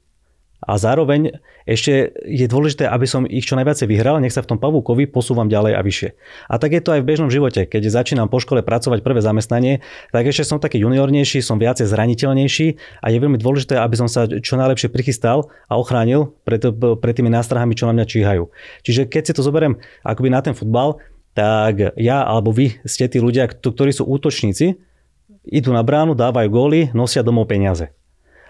[0.60, 4.60] a zároveň ešte je dôležité, aby som ich čo najviac vyhral, nech sa v tom
[4.60, 6.10] pavúkovi posúvam ďalej a vyššie.
[6.52, 7.64] A tak je to aj v bežnom živote.
[7.64, 9.80] Keď začínam po škole pracovať prvé zamestnanie,
[10.12, 12.68] tak ešte som taký juniornejší, som viacej zraniteľnejší
[13.00, 17.32] a je veľmi dôležité, aby som sa čo najlepšie prichystal a ochránil pred, pred tými
[17.32, 18.52] nástrahami, čo na mňa číhajú.
[18.84, 21.00] Čiže keď si to zoberiem akoby na ten futbal,
[21.38, 24.76] tak ja alebo vy ste tí ľudia, ktorí sú útočníci,
[25.48, 27.96] idú na bránu, dávajú góly, nosia domov peniaze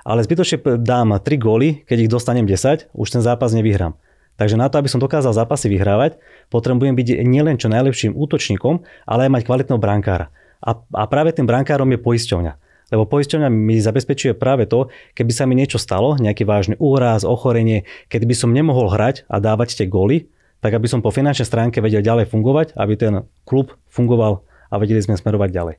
[0.04, 3.96] ale zbytočne dám 3 góly, keď ich dostanem 10, už ten zápas nevyhrám.
[4.40, 6.16] Takže na to, aby som dokázal zápasy vyhrávať,
[6.48, 10.32] potrebujem byť nielen čo najlepším útočníkom, ale aj mať kvalitného brankára.
[10.64, 12.54] A, a práve tým brankárom je poisťovňa.
[12.90, 17.84] Lebo poisťovňa mi zabezpečuje práve to, keby sa mi niečo stalo, nejaký vážny úraz, ochorenie,
[18.08, 20.32] keď by som nemohol hrať a dávať tie góly,
[20.64, 25.04] tak aby som po finančnej stránke vedel ďalej fungovať, aby ten klub fungoval a vedeli
[25.04, 25.76] sme smerovať ďalej.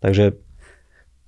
[0.00, 0.24] Takže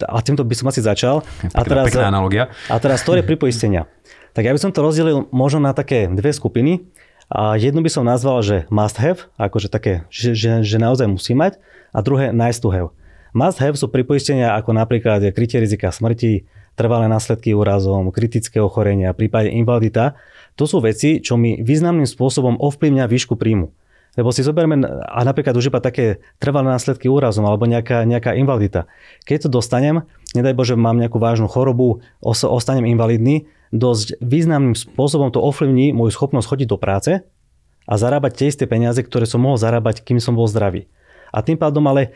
[0.06, 1.22] a týmto by som asi začal.
[1.52, 2.48] a teraz, pekná analogia.
[2.70, 3.88] A teraz je pripoistenia.
[4.32, 6.86] Tak ja by som to rozdelil možno na také dve skupiny.
[7.30, 11.30] A jednu by som nazval, že must have, akože také, že, že, že naozaj musí
[11.30, 11.62] mať.
[11.94, 12.90] A druhé nice to have.
[13.30, 16.42] Must have sú pripoistenia ako napríklad krytie rizika smrti,
[16.74, 20.18] trvalé následky úrazom, kritické ochorenia, prípade invalidita.
[20.58, 23.70] To sú veci, čo mi významným spôsobom ovplyvňa výšku príjmu.
[24.18, 28.90] Lebo si zoberme, a napríklad už iba také trvalé následky úrazom alebo nejaká, nejaká invalidita.
[29.22, 30.02] Keď to dostanem,
[30.34, 36.10] nedaj Bože, mám nejakú vážnu chorobu, os, ostanem invalidný, dosť významným spôsobom to ovplyvní moju
[36.10, 37.22] schopnosť chodiť do práce
[37.86, 40.90] a zarábať tie isté peniaze, ktoré som mohol zarábať, kým som bol zdravý.
[41.30, 42.10] A tým pádom ale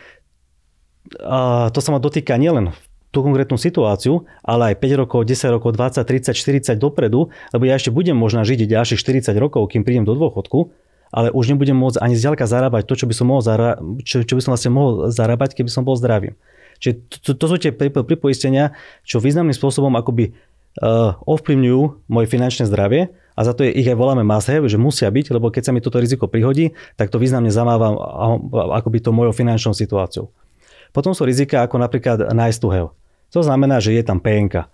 [1.21, 2.73] a to sa ma dotýka nielen
[3.13, 7.79] tú konkrétnu situáciu, ale aj 5 rokov, 10 rokov, 20, 30, 40 dopredu, lebo ja
[7.79, 10.75] ešte budem možno žiť ďalších 40 rokov, kým prídem do dôchodku
[11.15, 14.35] ale už nebudem môcť ani zďaleka zarábať to, čo by som mohol, zará- čo, čo
[14.35, 16.35] by som vlastne mohol zarábať, keby som bol zdravý.
[16.83, 18.75] Čiže to, to sú tie pripoistenia,
[19.07, 20.35] čo významným spôsobom akoby
[20.83, 24.75] uh, ovplyvňujú moje finančné zdravie a za to je, ich aj voláme must have, že
[24.75, 27.95] musia byť, lebo keď sa mi toto riziko prihodí, tak to významne zamáva
[28.83, 30.35] akoby to mojou finančnou situáciou.
[30.91, 32.91] Potom sú rizika ako napríklad nice to have.
[33.35, 34.71] To znamená, že je tam PNK.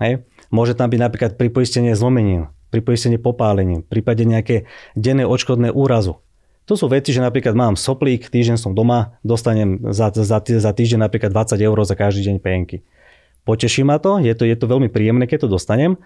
[0.00, 0.24] Hej?
[0.52, 4.66] Môže tam byť napríklad pripoistenie zlomenín, pripoistenie popálením, v prípade nejaké
[4.98, 6.18] denné odškodné úrazu.
[6.64, 11.06] To sú veci, že napríklad mám soplík, týždeň som doma, dostanem za, za, za týždeň
[11.06, 12.80] napríklad 20 eur za každý deň penky.
[13.44, 16.00] Poteší ma to, je to, je to veľmi príjemné, keď to dostanem,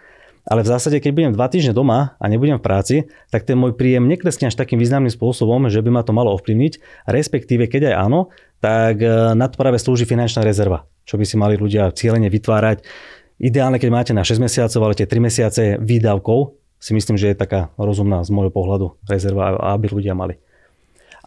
[0.48, 2.96] ale v zásade, keď budem 2 týždne doma a nebudem v práci,
[3.31, 7.07] tak ten môj príjem neklesne až takým významným spôsobom, že by ma to malo ovplyvniť,
[7.07, 11.38] respektíve keď aj áno, tak e, na to práve slúži finančná rezerva, čo by si
[11.38, 12.83] mali ľudia cieľene vytvárať.
[13.38, 17.37] Ideálne, keď máte na 6 mesiacov, ale tie 3 mesiace výdavkov, si myslím, že je
[17.38, 20.38] taká rozumná z môjho pohľadu rezerva, aby ľudia mali.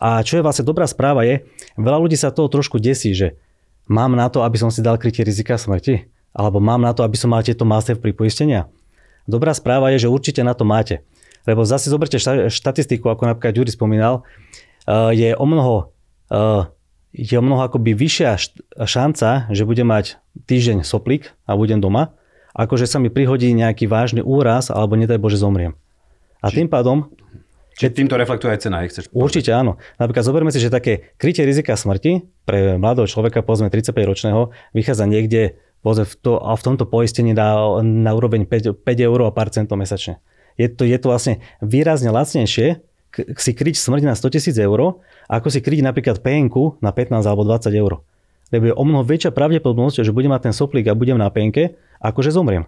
[0.01, 1.45] A čo je vlastne dobrá správa je,
[1.77, 3.37] veľa ľudí sa toho trošku desí, že
[3.85, 7.19] mám na to, aby som si dal krytie rizika smrti, alebo mám na to, aby
[7.19, 8.71] som mal tieto master pripoistenia.
[9.29, 11.05] Dobrá správa je, že určite na to máte.
[11.45, 12.17] Lebo zase zoberte
[12.49, 14.25] štatistiku, ako napríklad Juri spomínal,
[14.89, 15.93] eh, je o mnoho,
[16.33, 16.63] eh,
[17.11, 18.31] je o mnoho akoby vyššia
[18.87, 22.15] šanca, že budem mať týždeň soplík a budem doma,
[22.55, 25.75] ako že sa mi prihodí nejaký vážny úraz alebo nedaj Bože zomriem.
[26.43, 26.63] A Či...
[26.63, 27.11] tým pádom...
[27.71, 29.23] Čiže týmto reflektuje aj cena, chceš povedať.
[29.23, 29.79] Určite áno.
[29.97, 35.55] Napríklad zoberme si, že také krytie rizika smrti pre mladého človeka, povedzme 35-ročného, vychádza niekde
[35.81, 39.49] povedzme, v, to, a v tomto poistení na, na úroveň 5, 5 eur a pár
[39.49, 40.21] centov mesačne.
[40.59, 42.83] Je to, je to vlastne výrazne lacnejšie
[43.17, 47.43] si kryť smrť na 100 tisíc eur, ako si kryť napríklad penku na 15 alebo
[47.43, 48.03] 20 eur
[48.51, 51.79] lebo je o mnoho väčšia pravdepodobnosť, že budem mať ten soplík a budem na penke,
[52.03, 52.67] ako že zomriem.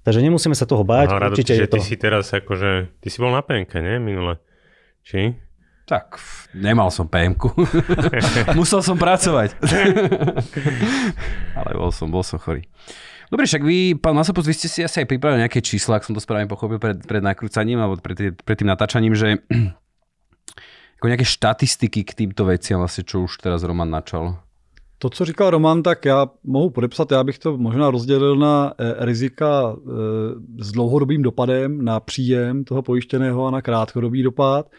[0.00, 1.12] Takže nemusíme sa toho báť.
[1.12, 1.76] Aha, určite je to...
[1.76, 4.00] ty si teraz akože, ty si bol na penke, nie?
[4.00, 4.40] Minule.
[5.04, 5.36] Či?
[5.84, 6.16] Tak,
[6.56, 7.52] nemal som PMku.
[8.58, 9.58] Musel som pracovať.
[11.58, 12.64] Ale bol som, bol som chorý.
[13.30, 16.14] Dobre, však vy, pán Masopus, vy ste si asi aj pripravili nejaké čísla, ak som
[16.14, 19.38] to správne pochopil pred, pred nakrúcaním alebo pred, pred tým natáčaním, že
[20.98, 24.42] ako nejaké štatistiky k týmto veciam, vlastne, čo už teraz Roman načal.
[25.02, 28.94] To, co říkal Roman, tak já mohu podepsat, já bych to možná rozdělil na eh,
[28.98, 29.90] rizika eh,
[30.64, 34.70] s dlouhodobým dopadem, na příjem toho pojištěného a na krátkodobý dopad.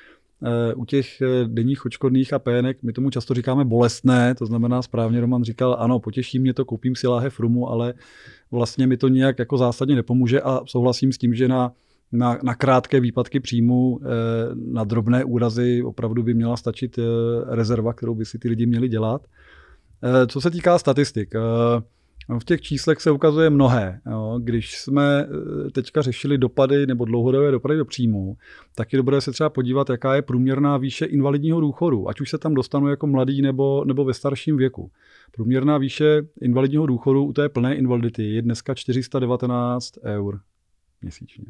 [0.44, 5.22] Eh, u těch denních očkodných a pének my tomu často říkáme bolestné, to znamená správně
[5.22, 7.94] Roman říkal, ano, potěší mě to, koupím si láhev rumu, ale
[8.52, 11.72] vlastně mi to nějak jako zásadně nepomůže a souhlasím s tím, že na
[12.14, 14.00] na, na krátké výpadky příjmu,
[14.56, 17.00] na drobné úrazy opravdu by měla stačit
[17.48, 19.22] rezerva, kterou by si ty lidi měli dělat.
[20.04, 21.40] Eh, co se týká statistik, eh,
[22.40, 24.02] v těch číslech se ukazuje mnohé.
[24.40, 28.38] Když jsme eh, teďka řešili dopady nebo dlouhodobé dopady do příjmu,
[28.76, 32.38] tak je dobré se třeba podívat, jaká je průměrná výše invalidního důchodu, ať už se
[32.38, 34.92] tam dostanu jako mladý nebo, nebo ve starším věku.
[35.32, 40.40] Průměrná výše invalidního důchodu u té plné invalidity je dneska 419 eur.
[41.02, 41.46] měsíčně.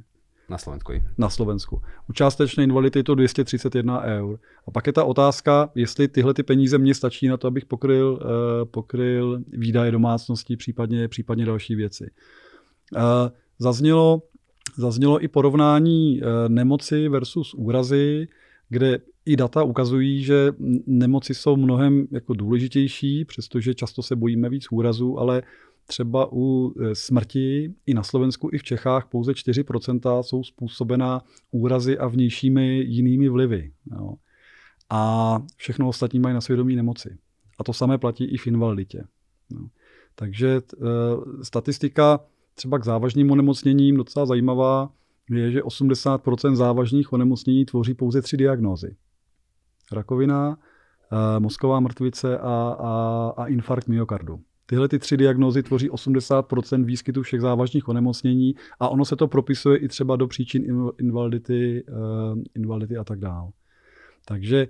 [0.51, 0.93] Na Slovensku.
[1.17, 1.81] Na Slovensku.
[2.09, 4.39] U částečné invalidity je to 231 eur.
[4.67, 8.19] A pak je ta otázka, jestli tyhle ty peníze mě stačí na to, abych pokryl,
[8.21, 12.11] uh, pokryl výdaje domácnosti, případně, případně další věci.
[12.95, 13.01] Uh,
[13.59, 14.23] zaznělo,
[14.77, 18.27] zaznělo i porovnání uh, nemoci versus úrazy,
[18.69, 20.51] kde i data ukazují, že
[20.87, 25.43] nemoci jsou mnohem jako důležitější, přestože často se bojíme víc úrazů, ale
[25.87, 31.97] třeba u e, smrti i na Slovensku, i v Čechách pouze 4% jsou způsobená úrazy
[31.97, 33.71] a vnějšími jinými vlivy.
[33.91, 34.13] Jo.
[34.89, 37.17] A všechno ostatní mají na svědomí nemoci.
[37.59, 39.03] A to samé platí i v invaliditě.
[39.49, 39.67] Jo.
[40.15, 40.61] Takže e,
[41.43, 42.19] statistika
[42.55, 44.91] třeba k závažným onemocněním docela zajímavá
[45.29, 48.95] je, že 80% závažných onemocnění tvoří pouze tři diagnózy.
[49.91, 54.39] Rakovina, e, mozková mrtvice a, a, a infarkt myokardu.
[54.71, 59.77] Tyhle ty tři diagnózy tvoří 80% výskytu všech závažných onemocnění a ono se to propisuje
[59.77, 60.65] i třeba do příčin
[60.99, 61.93] invalidity, eh,
[62.55, 63.49] invalidity a tak dále.
[64.25, 64.67] Takže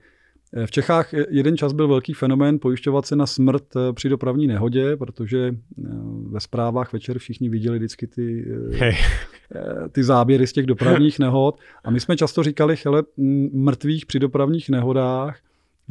[0.53, 4.47] eh, v Čechách jeden čas byl velký fenomén pojišťovat se na smrt eh, při dopravní
[4.47, 5.55] nehodě, protože
[6.29, 8.95] ve zprávách večer všichni viděli vždycky ty, hey.
[9.91, 11.59] ty záběry z těch dopravních nehod.
[11.83, 13.03] A my jsme často říkali, hele,
[13.53, 15.39] mrtvých při dopravních nehodách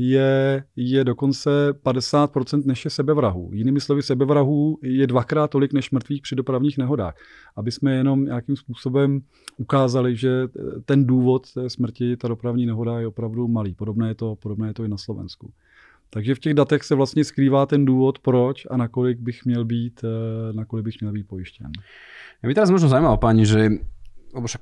[0.00, 3.50] je, je dokonce 50% než je sebevrahů.
[3.52, 7.14] Jinými slovy, sebevrahů je dvakrát tolik než mrtvých při dopravních nehodách.
[7.56, 9.20] Aby jsme jenom nějakým způsobem
[9.56, 10.48] ukázali, že
[10.84, 13.74] ten důvod té smrti, ta dopravní nehoda je opravdu malý.
[13.74, 15.52] Podobné je to, podobné je to i na Slovensku.
[16.10, 20.00] Takže v těch datech se vlastně skrývá ten důvod, proč a nakolik bych měl být,
[20.04, 21.70] eh, nakolik bych měl být pojištěn.
[22.42, 23.84] Ja by teraz možno zaujímalo, pani, že
[24.32, 24.60] však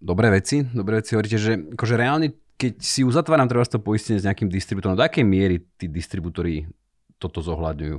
[0.00, 4.28] dobré veci, dobré veci hovoríte, že akože reálne keď si uzatváram treba to poistenie s
[4.28, 6.68] nejakým distribútorom, do akej miery tí distribútory
[7.16, 7.98] toto zohľadňujú?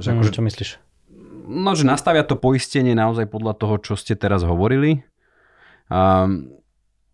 [0.00, 0.70] Že ako, mm, čo myslíš?
[1.46, 5.04] No, že nastavia to poistenie naozaj podľa toho, čo ste teraz hovorili.
[5.92, 6.26] A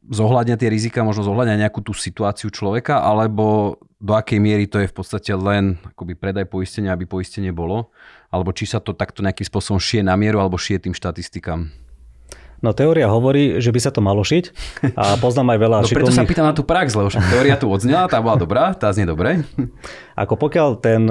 [0.09, 4.90] zohľadňa tie rizika, možno zohľadňa nejakú tú situáciu človeka, alebo do akej miery to je
[4.90, 7.95] v podstate len akoby predaj poistenia, aby poistenie bolo,
[8.32, 11.82] alebo či sa to takto nejakým spôsobom šie na mieru, alebo šie tým štatistikám.
[12.62, 14.54] No teória hovorí, že by sa to malo šiť
[14.94, 15.98] a poznám aj veľa no, šikovných...
[16.06, 19.02] preto sa pýtam na tú prax, lebo teória tu odznela, tá bola dobrá, tá znie
[19.02, 19.42] dobre.
[20.22, 21.02] Ako pokiaľ ten,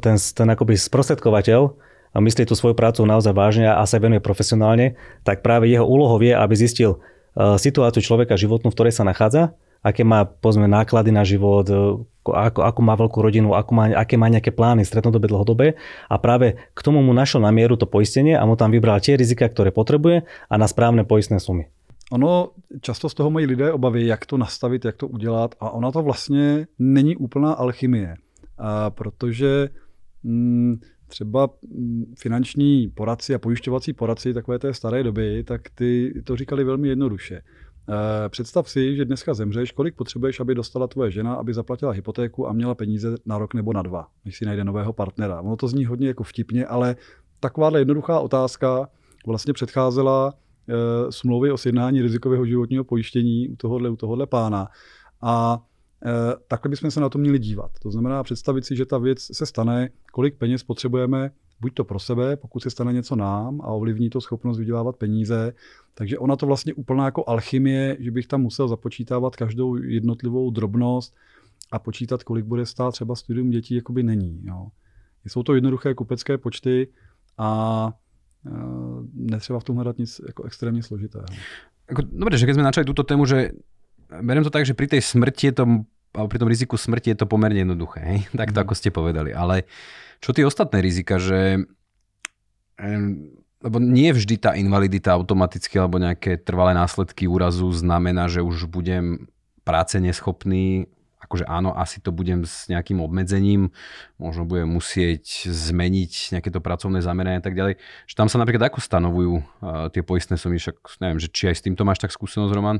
[0.00, 1.76] ten, ten akoby sprostredkovateľ
[2.16, 6.32] myslí tú svoju prácu naozaj vážne a sa venuje profesionálne, tak práve jeho úlohou je,
[6.32, 6.96] aby zistil
[7.36, 9.52] e, situáciu človeka životnú, v ktorej sa nachádza,
[9.86, 11.70] aké má povedzme, náklady na život,
[12.26, 15.66] ako, ako má veľkú rodinu, ako má, aké má nejaké plány strednodobé, dlhodobé
[16.10, 19.14] a práve k tomu mu našiel na mieru to poistenie a mu tam vybral tie
[19.14, 21.70] rizika, ktoré potrebuje a na správne poistné sumy.
[22.10, 25.92] Ono, často z toho mají lidé obavy, jak to nastavit, jak to udělat a ona
[25.92, 28.14] to vlastně není úplná alchymie,
[28.58, 29.68] a protože
[30.22, 36.36] mm, třeba mm, finanční poradci a pojišťovací poradci takové té staré doby, tak ty to
[36.36, 37.42] říkali velmi jednoduše.
[37.88, 42.48] Eh, představ si, že dneska zemřeš, kolik potřebuješ, aby dostala tvoje žena, aby zaplatila hypotéku
[42.48, 45.40] a měla peníze na rok nebo na dva, než si najde nového partnera.
[45.40, 46.96] Ono to zní hodně jako vtipně, ale
[47.40, 48.88] takováhle jednoduchá otázka
[49.26, 50.34] vlastně předcházela
[50.68, 54.68] e, smlouvy o sjednání rizikového životního pojištění u tohohle, u tohohle pána.
[55.22, 55.64] A
[56.06, 56.12] e,
[56.48, 57.70] takhle bychom se na to měli dívat.
[57.82, 61.30] To znamená představit si, že ta věc se stane, kolik peněz potřebujeme,
[61.60, 65.52] buď to pro sebe, pokud se stane něco nám a ovlivní to schopnost vydělávat peníze.
[65.96, 71.16] Takže ona to vlastně úplná jako alchymie, že bych tam musel započítávat každou jednotlivou drobnost
[71.72, 74.40] a počítat, kolik bude stát třeba studium dětí, jakoby není.
[74.44, 74.68] Jo.
[75.26, 76.88] Jsou to jednoduché kupecké počty
[77.38, 77.90] a
[78.46, 78.50] e,
[79.14, 81.24] netřeba v tom hledat nic jako extrémně složitého.
[82.12, 83.54] Dobre, že keď sme načali túto tému, že
[84.10, 85.64] beriem to tak, že pri tej smrti je to,
[86.18, 88.18] alebo pri tom riziku smrti je to pomerne jednoduché, hej?
[88.34, 88.64] tak to mm.
[88.66, 89.30] ako ste povedali.
[89.30, 89.70] Ale
[90.18, 91.62] čo tie ostatné rizika, že
[93.64, 99.32] lebo nie vždy tá invalidita automaticky alebo nejaké trvalé následky úrazu znamená, že už budem
[99.64, 100.86] práce neschopný,
[101.26, 103.74] akože áno, asi to budem s nejakým obmedzením,
[104.20, 107.82] možno budem musieť zmeniť nejaké to pracovné zameranie a tak ďalej.
[108.06, 111.56] Že tam sa napríklad ako stanovujú uh, tie poistné sumy, však neviem, že či aj
[111.58, 112.78] s týmto máš tak skúsenosť, Roman?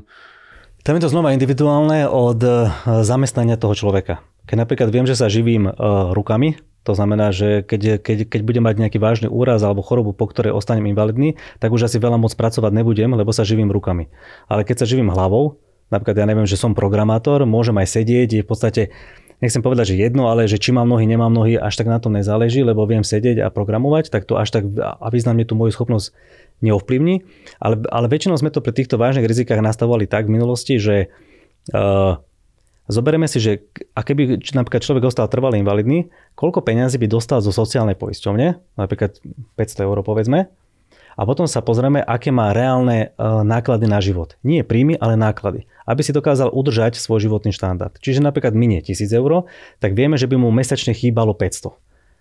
[0.85, 2.71] Tam je to znova individuálne od e,
[3.03, 4.23] zamestnania toho človeka.
[4.47, 6.55] Keď napríklad viem, že sa živím uh, rukami,
[6.87, 10.55] to znamená, že keď, keď, keď budem mať nejaký vážny úraz alebo chorobu, po ktorej
[10.55, 14.07] ostanem invalidný, tak už asi veľa moc pracovať nebudem, lebo sa živím rukami.
[14.47, 15.59] Ale keď sa živím hlavou,
[15.91, 18.81] napríklad ja neviem, že som programátor, môžem aj sedieť, je v podstate
[19.43, 22.15] nechcem povedať, že jedno, ale že či mám nohy, nemám nohy, až tak na tom
[22.15, 26.15] nezáleží, lebo viem sedieť a programovať, tak to až tak a významne tú moju schopnosť
[26.63, 27.21] neovplyvní.
[27.61, 31.13] Ale, ale väčšinou sme to pri týchto vážnych rizikách nastavovali tak v minulosti, že
[31.75, 32.17] uh,
[32.87, 36.07] Zoberieme si, že a keby napríklad človek ostal trvalý invalidný,
[36.39, 39.19] koľko peňazí by dostal zo sociálnej poisťovne, napríklad
[39.59, 40.47] 500 eur povedzme,
[41.17, 44.37] a potom sa pozrieme, aké má reálne e, náklady na život.
[44.45, 45.65] Nie príjmy, ale náklady.
[45.89, 47.97] Aby si dokázal udržať svoj životný štandard.
[47.97, 49.49] Čiže napríklad minie 1000 eur,
[49.81, 51.73] tak vieme, že by mu mesačne chýbalo 500.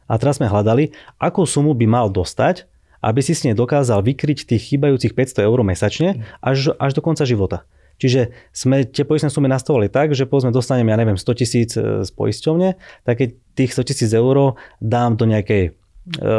[0.09, 2.65] A teraz sme hľadali, akú sumu by mal dostať,
[3.05, 7.29] aby si s nej dokázal vykryť tých chýbajúcich 500 eur mesačne až, až do konca
[7.29, 7.69] života.
[7.97, 12.05] Čiže sme tie poistné sumy nastavili tak, že povedzme dostanem, ja neviem, 100 tisíc e,
[12.05, 12.77] z poisťovne,
[13.09, 15.73] tak keď tých 100 tisíc eur dám do nejakej,
[16.21, 16.31] e,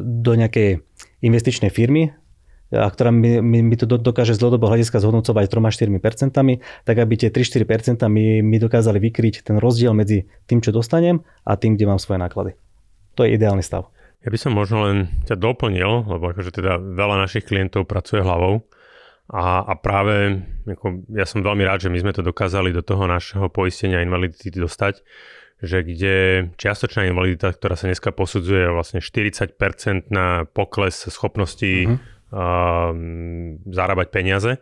[0.00, 0.80] do nejakej
[1.20, 2.16] investičnej firmy,
[2.74, 6.34] a ktorá mi, mi, mi to dokáže z dlhodobého hľadiska zhodnocovať 3-4%,
[6.82, 11.54] tak aby tie 3-4% mi, mi dokázali vykryť ten rozdiel medzi tým, čo dostanem a
[11.54, 12.58] tým, kde mám svoje náklady.
[13.14, 13.86] To je ideálny stav.
[14.26, 14.96] Ja by som možno len
[15.30, 18.66] ťa doplnil, lebo akože teda veľa našich klientov pracuje hlavou
[19.26, 20.38] a, a práve
[20.70, 24.54] ako, ja som veľmi rád, že my sme to dokázali do toho našeho poistenia invalidity
[24.54, 25.02] dostať,
[25.58, 26.16] že kde
[26.54, 31.98] čiastočná invalidita, ktorá sa dneska posudzuje vlastne 40% na pokles schopnosti mm-hmm.
[32.30, 32.92] uh,
[33.66, 34.52] zarábať peniaze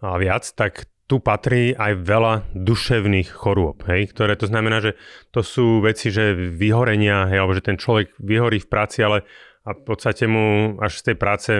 [0.00, 4.94] a viac, tak tu patrí aj veľa duševných chorôb, hej, ktoré to znamená, že
[5.34, 9.26] to sú veci, že vyhorenia, hej, alebo že ten človek vyhorí v práci, ale
[9.60, 11.52] a v podstate mu až z tej práce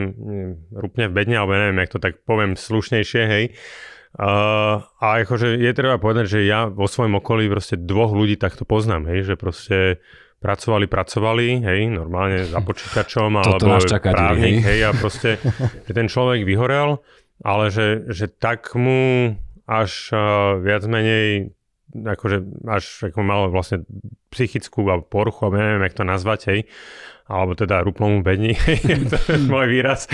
[0.72, 3.44] rúpne v bedne, alebo neviem, jak to tak poviem slušnejšie, hej.
[4.10, 8.66] Uh, a akože je treba povedať, že ja vo svojom okolí proste dvoch ľudí takto
[8.66, 10.02] poznám, hej, že proste
[10.42, 14.66] pracovali, pracovali, hej, normálne za počítačom, alebo právnik, hej.
[14.66, 15.38] hej, a proste
[15.86, 16.98] že ten človek vyhorel,
[17.46, 19.36] ale že, že tak mu
[19.70, 21.54] až uh, viac menej
[21.90, 22.38] akože
[22.70, 23.82] až ako mal vlastne
[24.30, 26.60] psychickú poruchu, alebo neviem, jak to nazvať, hej,
[27.30, 28.58] alebo teda ruplomu bedni,
[29.10, 30.10] to je môj výraz.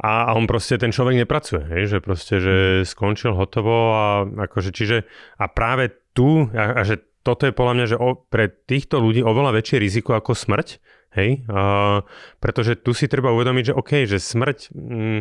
[0.00, 2.56] A, a on proste, ten človek nepracuje, hej, že proste, že
[2.88, 5.04] skončil hotovo a akože, čiže,
[5.36, 9.20] a práve tu, a, a že toto je podľa mňa, že o, pre týchto ľudí
[9.20, 10.80] oveľa väčšie riziko ako smrť,
[11.20, 12.00] hej, a,
[12.40, 15.20] pretože tu si treba uvedomiť, že OK, že smrť, mm,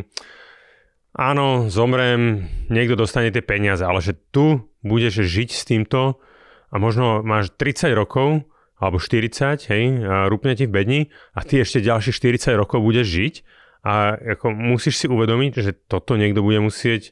[1.19, 6.23] áno, zomrem, niekto dostane tie peniaze, ale že tu budeš žiť s týmto
[6.71, 8.47] a možno máš 30 rokov
[8.79, 11.01] alebo 40, hej, a rúpne ti v bedni
[11.35, 13.35] a ty ešte ďalšie 40 rokov budeš žiť
[13.83, 17.11] a ako musíš si uvedomiť, že toto niekto bude musieť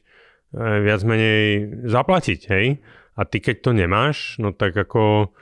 [0.58, 2.66] viac menej zaplatiť, hej.
[3.18, 5.32] A ty keď to nemáš, no tak ako,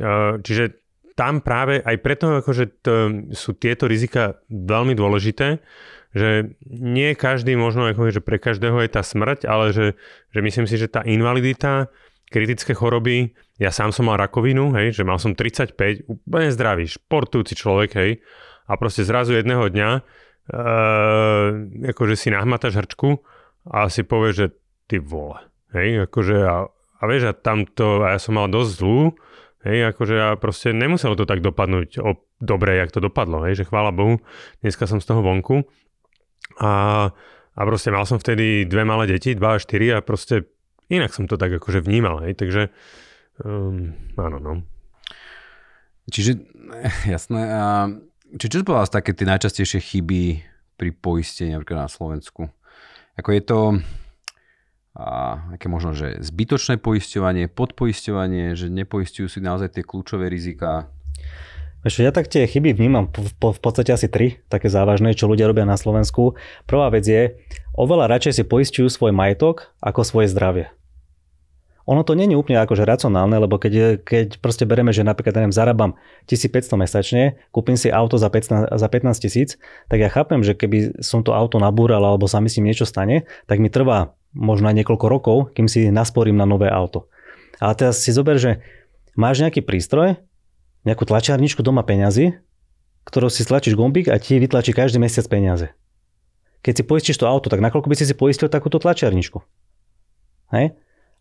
[0.00, 2.94] e, čiže tam práve aj preto, akože to,
[3.32, 5.62] sú tieto rizika veľmi dôležité,
[6.14, 9.86] že nie každý možno, ako, že pre každého je tá smrť, ale že,
[10.30, 11.90] že myslím si, že tá invalidita
[12.28, 17.54] kritické choroby, ja sám som mal rakovinu, hej, že mal som 35, úplne zdravý, športujúci
[17.54, 18.10] človek, hej,
[18.64, 21.48] a proste zrazu jedného dňa uh,
[21.92, 23.20] akože si nahmataš hrčku
[23.68, 24.46] a si povieš, že
[24.88, 25.38] ty vole,
[25.76, 29.12] hej, akože a, a vieš, a tamto, a ja som mal dosť zlú,
[29.64, 33.68] hej, akože a proste nemuselo to tak dopadnúť o, dobre, jak to dopadlo, hej, že
[33.68, 34.20] chvála Bohu,
[34.60, 35.64] dneska som z toho vonku.
[36.60, 37.08] A,
[37.56, 40.53] a proste mal som vtedy dve malé deti, dva a štyri a proste
[40.96, 42.70] inak som to tak akože vnímal, hej, takže
[43.42, 44.52] um, áno, no.
[46.08, 46.40] Čiže,
[47.08, 47.88] jasné, a,
[48.36, 50.22] či čo bola také tie najčastejšie chyby
[50.76, 52.50] pri poistení napríklad na Slovensku?
[53.14, 53.60] Ako je to,
[54.94, 60.92] a, aké možno, že zbytočné poisťovanie, podpoisťovanie, že nepoistujú si naozaj tie kľúčové rizika,
[61.84, 65.28] Ešte, ja tak tie chyby vnímam v, v, v podstate asi tri, také závažné, čo
[65.28, 66.32] ľudia robia na Slovensku.
[66.64, 67.36] Prvá vec je,
[67.76, 70.72] oveľa radšej si poistujú svoj majetok ako svoje zdravie.
[71.84, 76.00] Ono to je úplne akože racionálne, lebo keď, keď proste bereme, že napríklad neviem, zarábam
[76.32, 77.22] 1500 mesačne,
[77.52, 79.60] kúpim si auto za 15, za 15 tisíc,
[79.92, 82.88] tak ja chápem, že keby som to auto nabúral alebo sa mi s ním niečo
[82.88, 87.12] stane, tak mi trvá možno aj niekoľko rokov, kým si nasporím na nové auto.
[87.60, 88.64] Ale teraz si zober, že
[89.12, 90.16] máš nejaký prístroj,
[90.88, 92.32] nejakú tlačiarničku doma peňazí,
[93.04, 95.76] ktorou si stlačíš gombík a ti vytlačí každý mesiac peniaze.
[96.64, 99.36] Keď si poistíš to auto, tak nakoľko by si si poistil takúto tlačiarničku?
[100.56, 100.72] Hej?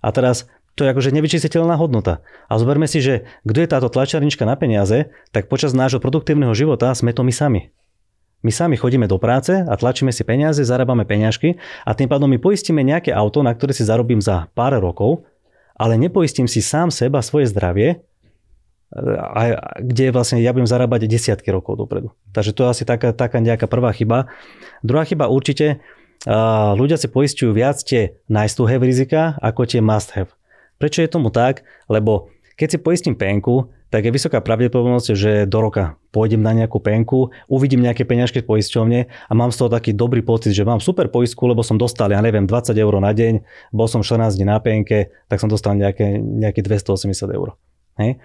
[0.03, 0.45] A teraz
[0.75, 2.25] to je akože nevyčistiteľná hodnota.
[2.51, 6.91] A zoberme si, že kto je táto tlačiarnička na peniaze, tak počas nášho produktívneho života
[6.91, 7.71] sme to my sami.
[8.43, 11.55] My sami chodíme do práce a tlačíme si peniaze, zarábame peňažky
[11.87, 15.23] a tým pádom my poistíme nejaké auto, na ktoré si zarobím za pár rokov,
[15.79, 18.03] ale nepoistím si sám seba, svoje zdravie,
[18.93, 22.13] a, kde vlastne ja budem zarábať desiatky rokov dopredu.
[22.35, 24.29] Takže to je asi taká, taká nejaká prvá chyba.
[24.85, 25.81] Druhá chyba určite,
[26.77, 30.31] ľudia si poistujú viac tie nice to have rizika ako tie must have.
[30.79, 31.63] Prečo je tomu tak?
[31.87, 36.81] Lebo keď si poistím penku, tak je vysoká pravdepodobnosť, že do roka pôjdem na nejakú
[36.81, 40.81] penku, uvidím nejaké peňažky v poisťovne a mám z toho taký dobrý pocit, že mám
[40.81, 44.49] super poistku, lebo som dostal, ja neviem, 20 eur na deň, bol som 14 dní
[44.49, 47.53] na penke, tak som dostal nejaké, nejaké 280 eur.
[48.01, 48.17] Hej?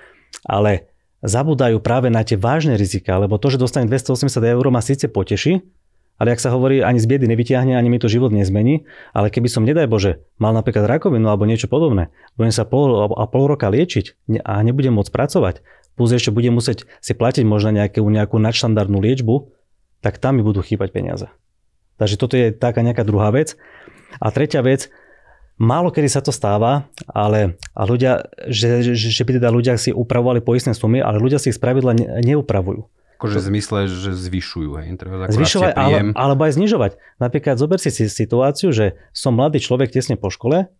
[0.48, 0.88] Ale
[1.20, 5.60] zabúdajú práve na tie vážne rizika, lebo to, že dostanem 280 eur ma síce poteší,
[6.18, 9.46] ale ak sa hovorí, ani z biedy nevyťahne, ani mi to život nezmení, ale keby
[9.46, 10.12] som, nedaj Bože,
[10.42, 14.98] mal napríklad rakovinu alebo niečo podobné, budem sa pol a pol roka liečiť a nebudem
[14.98, 15.62] môcť pracovať,
[15.94, 19.54] plus ešte budem musieť si platiť možno nejakú, nejakú nadštandardnú liečbu,
[20.02, 21.26] tak tam mi budú chýbať peniaze.
[21.98, 23.58] Takže toto je taká nejaká druhá vec.
[24.22, 24.86] A tretia vec,
[25.58, 29.90] málo kedy sa to stáva, ale a ľudia, že, že, že by teda ľudia si
[29.90, 32.86] upravovali poistné sumy, ale ľudia si ich spravidla ne, neupravujú.
[33.18, 34.94] Akože v zmysle, že zvyšujú, hej?
[35.34, 36.92] Zvyšovať, ale, alebo aj znižovať.
[37.18, 40.70] Napríklad zober si situáciu, že som mladý človek tesne po škole,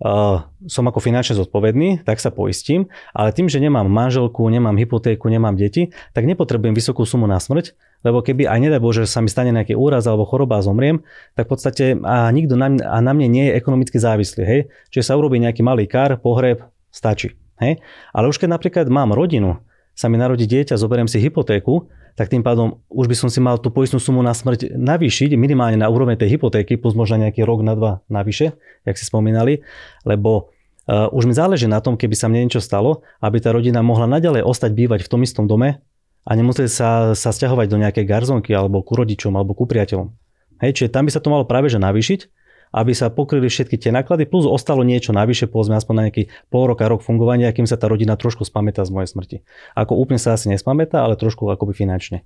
[0.00, 5.28] uh, som ako finančne zodpovedný, tak sa poistím, ale tým, že nemám manželku, nemám hypotéku,
[5.28, 7.74] nemám deti, tak nepotrebujem vysokú sumu na smrť,
[8.06, 11.04] lebo keby aj nedaj Bože sa mi stane nejaký úraz alebo choroba a zomriem,
[11.36, 14.42] tak v podstate a nikto na, mňa, a na mne nie je ekonomicky závislý.
[14.46, 14.60] Hej?
[14.88, 17.36] Čiže sa urobí nejaký malý kár, pohreb, stačí.
[17.60, 17.84] Hej?
[18.16, 19.60] Ale už keď napríklad mám rodinu,
[19.94, 23.56] sa mi narodí dieťa, zoberiem si hypotéku, tak tým pádom už by som si mal
[23.56, 27.64] tú poistnú sumu na smrť navýšiť minimálne na úroveň tej hypotéky plus možno nejaký rok
[27.64, 28.52] na dva navyše,
[28.84, 29.62] jak si spomínali,
[30.04, 30.50] lebo
[30.90, 34.10] uh, už mi záleží na tom, keby sa mne niečo stalo, aby tá rodina mohla
[34.10, 35.80] naďalej ostať bývať v tom istom dome
[36.26, 40.12] a nemuseli sa, sa stiahovať do nejakej garzonky alebo ku rodičom alebo ku priateľom.
[40.60, 42.39] Hej, čiže tam by sa to malo práve že navýšiť
[42.70, 46.70] aby sa pokryli všetky tie náklady, plus ostalo niečo navyše, povedzme aspoň na nejaký pol
[46.70, 49.36] roka, rok fungovania, kým sa tá rodina trošku spamätá z mojej smrti.
[49.74, 52.22] Ako úplne sa asi nespamätá, ale trošku akoby finančne.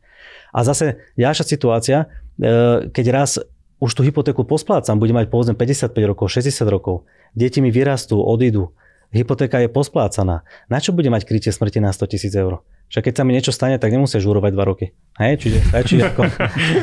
[0.52, 1.98] A zase ďalšia situácia,
[2.36, 3.40] e, keď raz
[3.80, 8.76] už tú hypotéku posplácam, budem mať povedzme 55 rokov, 60 rokov, deti mi vyrastú, odídu,
[9.16, 10.44] hypotéka je posplácaná.
[10.68, 12.60] Na čo bude mať krytie smrti na 100 tisíc eur?
[12.94, 14.94] Však keď sa mi niečo stane, tak nemusia žurovať dva roky.
[15.18, 16.30] Hej, čiže stačí, ako,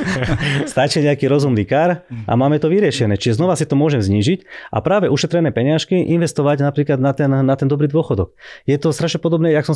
[0.76, 3.16] stačí nejaký rozumný kár a máme to vyriešené.
[3.16, 4.44] Čiže znova si to môžem znížiť
[4.76, 8.36] a práve ušetrené peňažky investovať napríklad na ten, na ten dobrý dôchodok.
[8.68, 9.72] Je to strašne podobné, jak som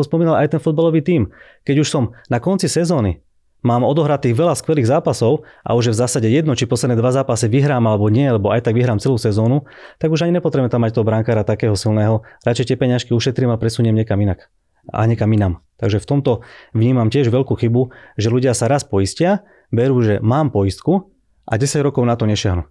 [0.00, 1.36] spomínal aj ten futbalový tím.
[1.68, 3.20] Keď už som na konci sezóny
[3.60, 7.44] mám odohratých veľa skvelých zápasov a už je v zásade jedno, či posledné dva zápasy
[7.52, 9.68] vyhrám alebo nie, lebo aj tak vyhrám celú sezónu,
[10.00, 12.24] tak už ani nepotrebujem tam mať toho brankára takého silného.
[12.40, 14.48] Radšej tie peňažky ušetrím a presuniem niekam inak
[14.92, 15.64] a niekam inam.
[15.78, 16.32] Takže v tomto
[16.72, 19.42] vnímam tiež veľkú chybu, že ľudia sa raz poistia,
[19.74, 21.10] berú, že mám poistku
[21.44, 22.64] a 10 rokov na to nešiahnu.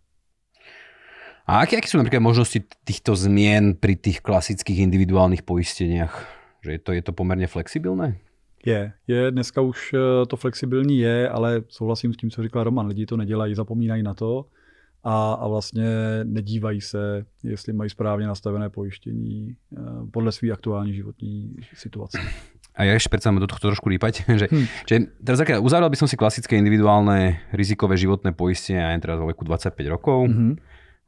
[1.43, 6.15] A aké, aké sú napríklad možnosti týchto zmien pri tých klasických individuálnych poisteniach?
[6.63, 8.15] Že je to, je to pomerne flexibilné?
[8.63, 12.87] Je, je, dneska už eh, to flexibilní je, ale souhlasím s tím, co říkal Roman,
[12.87, 14.47] lidi to nedělají, zapomínají na to
[15.03, 15.85] a, a vlastně
[16.23, 19.77] nedívají se, jestli mají správně nastavené pojištění eh,
[20.11, 22.19] podle své aktuální životní situace.
[22.73, 24.65] A ja ešte predsa do tohto trošku lípať, že, hm.
[24.89, 29.29] že teraz aké, uzavrel by som si klasické individuálne rizikové životné poistenie aj teraz vo
[29.29, 30.25] veku 25 rokov.
[30.25, 30.53] Mm-hmm.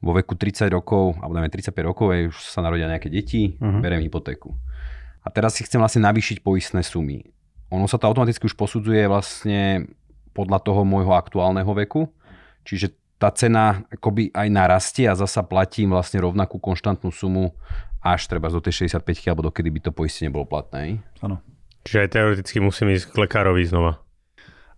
[0.06, 3.82] Vo veku 30 rokov, alebo dajme 35 rokov, aj už sa narodia nejaké deti, mm-hmm.
[3.82, 4.54] berem hypotéku.
[5.26, 7.26] A teraz si chcem vlastne navýšiť poistné sumy
[7.76, 9.90] ono sa to automaticky už posudzuje vlastne
[10.36, 12.08] podľa toho môjho aktuálneho veku.
[12.66, 17.56] Čiže tá cena akoby aj narastie a zasa platím vlastne rovnakú konštantnú sumu
[18.04, 19.02] až treba do tej 65
[19.32, 21.02] alebo dokedy by to poistenie bolo platné.
[21.26, 21.42] Áno.
[21.86, 24.06] Čiže aj teoreticky musím ísť k lekárovi znova.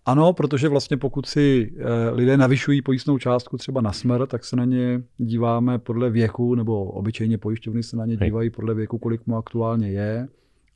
[0.08, 4.56] Ano, protože vlastně pokud si e, lidé navyšují pojistnou částku třeba na smrt, tak se
[4.56, 9.26] na ně díváme podle věku, nebo obyčejně pojišťovny se na ně dívají podle věku, kolik
[9.26, 10.28] mu aktuálně je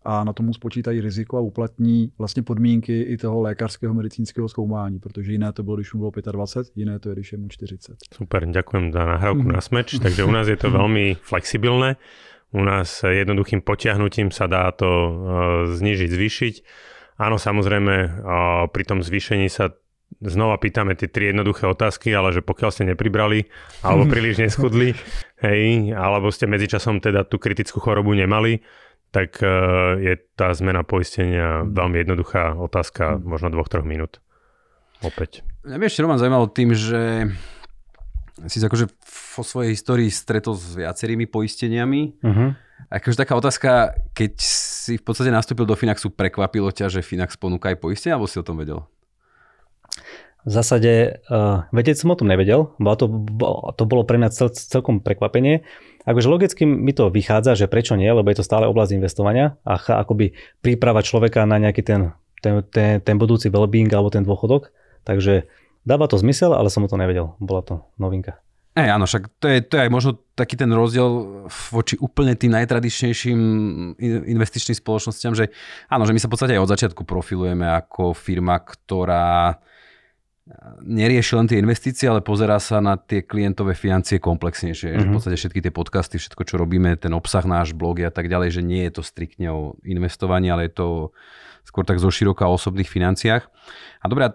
[0.05, 5.33] a na tomu spočítají riziko a uplatní vlastně podmínky i toho lékařského medicínského zkoumání, protože
[5.33, 7.97] jiné to bylo, když mu bylo 25, jiné to je, když je mu 40.
[8.15, 11.97] Super, ďakujem za nahrávku na smeč, takže u nás je to veľmi flexibilné.
[12.53, 15.13] U nás jednoduchým potiahnutím sa dá to uh,
[15.73, 16.55] znižiť, zvýšiť.
[17.17, 18.13] Áno, samozrejme, uh,
[18.69, 19.73] pri tom zvýšení sa
[20.21, 23.49] znova pýtame tie tri jednoduché otázky, ale že pokiaľ ste nepribrali
[23.81, 24.93] alebo príliš neschudli,
[25.41, 28.61] hej, alebo ste medzičasom teda tú kritickú chorobu nemali,
[29.13, 29.49] tak e,
[30.01, 31.77] je tá zmena poistenia mm.
[31.77, 33.29] veľmi jednoduchá otázka, mm.
[33.29, 34.25] možno dvoch, troch minút.
[35.05, 35.45] Opäť.
[35.63, 37.29] Mňa by ešte Roman zaujímalo tým, že
[38.49, 38.89] si sa akože
[39.37, 42.17] vo svojej histórii stretol s viacerými poisteniami.
[42.25, 42.57] Uh-huh.
[42.89, 47.71] Akože taká otázka, keď si v podstate nastúpil do Finaxu, prekvapilo ťa, že Finax ponúka
[47.71, 48.83] aj poistenie, alebo si o tom vedel?
[50.43, 53.07] V zásade uh, vedieť som o tom nevedel, bo to,
[53.79, 55.63] to bolo pre mňa cel, celkom prekvapenie.
[56.03, 59.79] Akože logicky mi to vychádza, že prečo nie, lebo je to stále oblasť investovania a
[59.79, 62.11] akoby príprava človeka na nejaký ten,
[62.43, 64.75] ten, ten, ten budúci well-being alebo ten dôchodok.
[65.07, 65.47] Takže
[65.87, 67.39] dáva to zmysel, ale som o to nevedel.
[67.39, 68.43] Bola to novinka.
[68.73, 72.57] Ej, áno, však to je, to je aj možno taký ten rozdiel voči úplne tým
[72.57, 73.41] najtradičnejším
[74.33, 75.53] investičným spoločnosťam, že
[75.93, 79.61] áno, že my sa v podstate aj od začiatku profilujeme ako firma, ktorá
[80.83, 84.93] nerieši len tie investície, ale pozerá sa na tie klientové financie komplexnejšie.
[84.93, 85.01] Mm-hmm.
[85.01, 85.17] Že v mhm.
[85.17, 88.63] podstate všetky tie podcasty, všetko, čo robíme, ten obsah náš, blog a tak ďalej, že
[88.63, 90.89] nie je to striktne o investovaní, ale je to
[91.63, 93.47] skôr tak zo široka o osobných financiách.
[94.03, 94.35] A dobrá,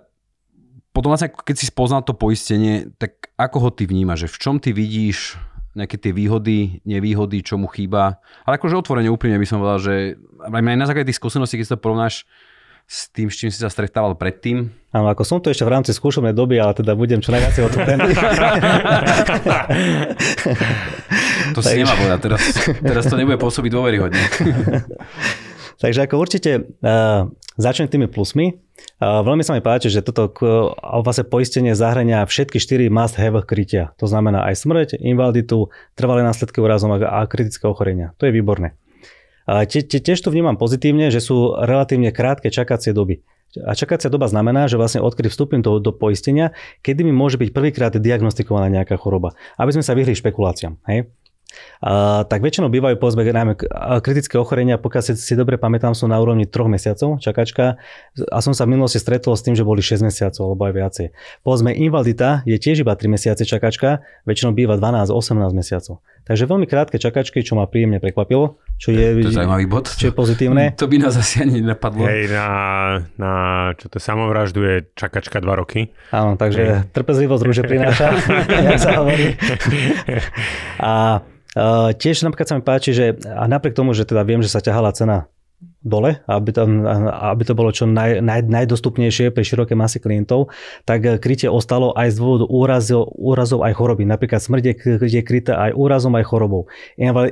[0.95, 4.25] potom vlastne, keď si spoznal to poistenie, tak ako ho ty vnímaš?
[4.25, 5.37] Že v čom ty vidíš
[5.77, 8.17] nejaké tie výhody, nevýhody, čo mu chýba?
[8.49, 9.93] Ale akože otvorene úplne by som povedal, že
[10.41, 12.25] aj na základe tých skúseností, keď si to porovnáš
[12.87, 14.71] s tým, s čím si sa stretával predtým?
[14.95, 18.15] Áno, ako som to ešte v rámci skúšobnej doby, ale teda budem čo najviac otvorený.
[21.51, 22.41] to si nemá povedať, teraz,
[22.79, 24.23] teraz to nebude pôsobiť dôveryhodne.
[25.83, 27.29] Takže ako určite uh,
[27.59, 28.57] začnem tými plusmi.
[28.97, 33.37] Uh, veľmi sa mi páči, že toto uh, vlastne poistenie zahrania všetky 4 must have
[33.45, 33.93] krytia.
[34.01, 38.15] To znamená aj smrť, invaliditu, trvalé následky úrazom a kritické ochorenia.
[38.17, 38.73] To je výborné.
[39.47, 43.23] Tiež to vnímam pozitívne, že sú relatívne krátke čakacie doby.
[43.63, 46.51] A čakacia doba znamená, že vlastne odkedy vstúpim do, do poistenia,
[46.83, 49.33] kedy mi môže byť prvýkrát diagnostikovaná nejaká choroba.
[49.55, 50.77] Aby sme sa vyhli špekuláciám.
[50.91, 51.07] Hej?
[51.81, 53.53] A, tak väčšinou bývajú povedzme najmä
[54.01, 57.77] kritické ochorenia, pokiaľ si, si dobre pamätám, sú na úrovni 3 mesiacov čakačka
[58.29, 61.07] a som sa v minulosti stretol s tým, že boli 6 mesiacov alebo aj viacej.
[61.41, 66.03] Povedzme invalidita je tiež iba 3 mesiace čakačka, väčšinou býva 12-18 mesiacov.
[66.27, 69.87] Takže veľmi krátke čakačky, čo ma príjemne prekvapilo, čo je, to je zaujímavý bod.
[69.87, 70.63] Čo je pozitívne.
[70.81, 72.03] To by nás asi ani nenapadlo.
[72.03, 72.47] Hej, na,
[73.15, 73.31] na
[73.79, 75.95] čo to samovraždu je čakačka 2 roky.
[76.11, 76.91] Áno, takže Hej.
[76.91, 78.11] trpezlivosť rúže prináša,
[78.67, 79.39] jak sa hovorí.
[80.83, 81.23] A
[81.57, 84.61] Uh, tiež napríklad sa mi páči, že a napriek tomu, že teda viem, že sa
[84.61, 85.25] ťahala cena
[85.81, 86.69] dole, aby to,
[87.33, 90.53] aby to bolo čo naj, naj, najdostupnejšie pre široké masy klientov,
[90.85, 94.05] tak krytie ostalo aj z dôvodu úrazov, úrazov aj choroby.
[94.05, 96.69] Napríklad smrť je krytá aj úrazom aj chorobou.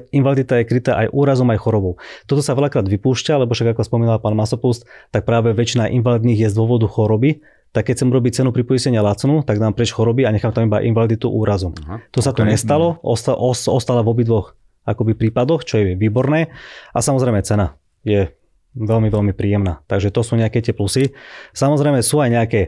[0.09, 2.01] Invalidita je krytá aj úrazom aj chorobou.
[2.25, 6.49] Toto sa veľakrát vypúšťa, lebo však ako spomínal pán Masopust, tak práve väčšina invalidných je
[6.49, 7.45] z dôvodu choroby,
[7.75, 10.79] tak keď chcem robiť cenu pripoistenia lacnú, tak dám preč choroby a nechám tam iba
[10.79, 11.75] invaliditu úrazom.
[11.83, 12.47] Aha, to sa okay.
[12.47, 14.55] to nestalo, osta, os, ostala v obidvoch
[14.87, 16.55] akoby prípadoch, čo je výborné.
[16.95, 17.75] A samozrejme cena
[18.07, 18.31] je
[18.79, 19.83] veľmi, veľmi príjemná.
[19.91, 21.11] Takže to sú nejaké tie plusy.
[21.51, 22.61] Samozrejme sú aj nejaké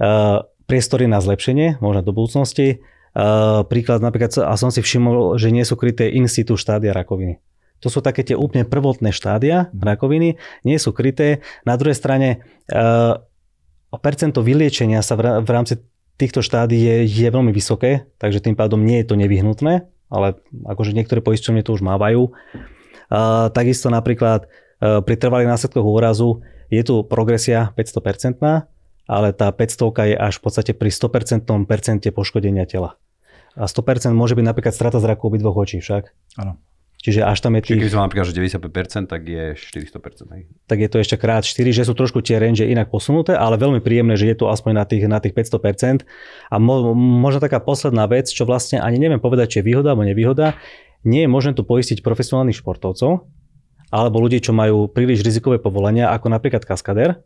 [0.00, 2.80] uh, priestory na zlepšenie, možno do budúcnosti.
[3.10, 7.42] Uh, príklad napríklad, a som si všimol, že nie sú kryté in situ štádia rakoviny.
[7.80, 9.82] To sú také tie úplne prvotné štádia mhm.
[9.82, 10.28] rakoviny,
[10.62, 11.42] nie sú kryté.
[11.66, 13.18] Na druhej strane uh,
[13.98, 15.82] percento vyliečenia sa v rámci
[16.20, 20.36] týchto štádí je, je veľmi vysoké, takže tým pádom nie je to nevyhnutné, ale
[20.68, 22.28] akože niektoré poisťovne to už mávajú.
[23.08, 28.68] A, takisto napríklad a, e, pri trvalých následkoch úrazu je tu progresia 500%,
[29.10, 33.00] ale tá 500 je až v podstate pri 100% percente poškodenia tela.
[33.58, 36.14] A 100% môže byť napríklad strata zraku obidvoch očí však.
[36.38, 36.60] Áno.
[37.00, 37.80] Čiže až tam je tých...
[37.80, 40.36] Čiže keď som napríklad, že 95%, tak je 400%.
[40.36, 40.42] Hej.
[40.68, 43.80] Tak je to ešte krát 4, že sú trošku tie range inak posunuté, ale veľmi
[43.80, 46.04] príjemné, že je to aspoň na tých, na tých 500%.
[46.52, 50.04] A mo, možno taká posledná vec, čo vlastne ani neviem povedať, či je výhoda alebo
[50.04, 50.60] nevýhoda,
[51.08, 53.24] nie je možné tu poistiť profesionálnych športovcov,
[53.88, 57.24] alebo ľudí, čo majú príliš rizikové povolenia, ako napríklad kaskader,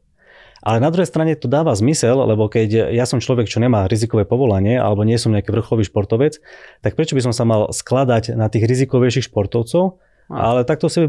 [0.65, 4.25] ale na druhej strane to dáva zmysel, lebo keď ja som človek, čo nemá rizikové
[4.25, 6.41] povolanie alebo nie som nejaký vrcholový športovec,
[6.81, 11.05] tak prečo by som sa mal skladať na tých rizikovejších športovcov, ale takto si,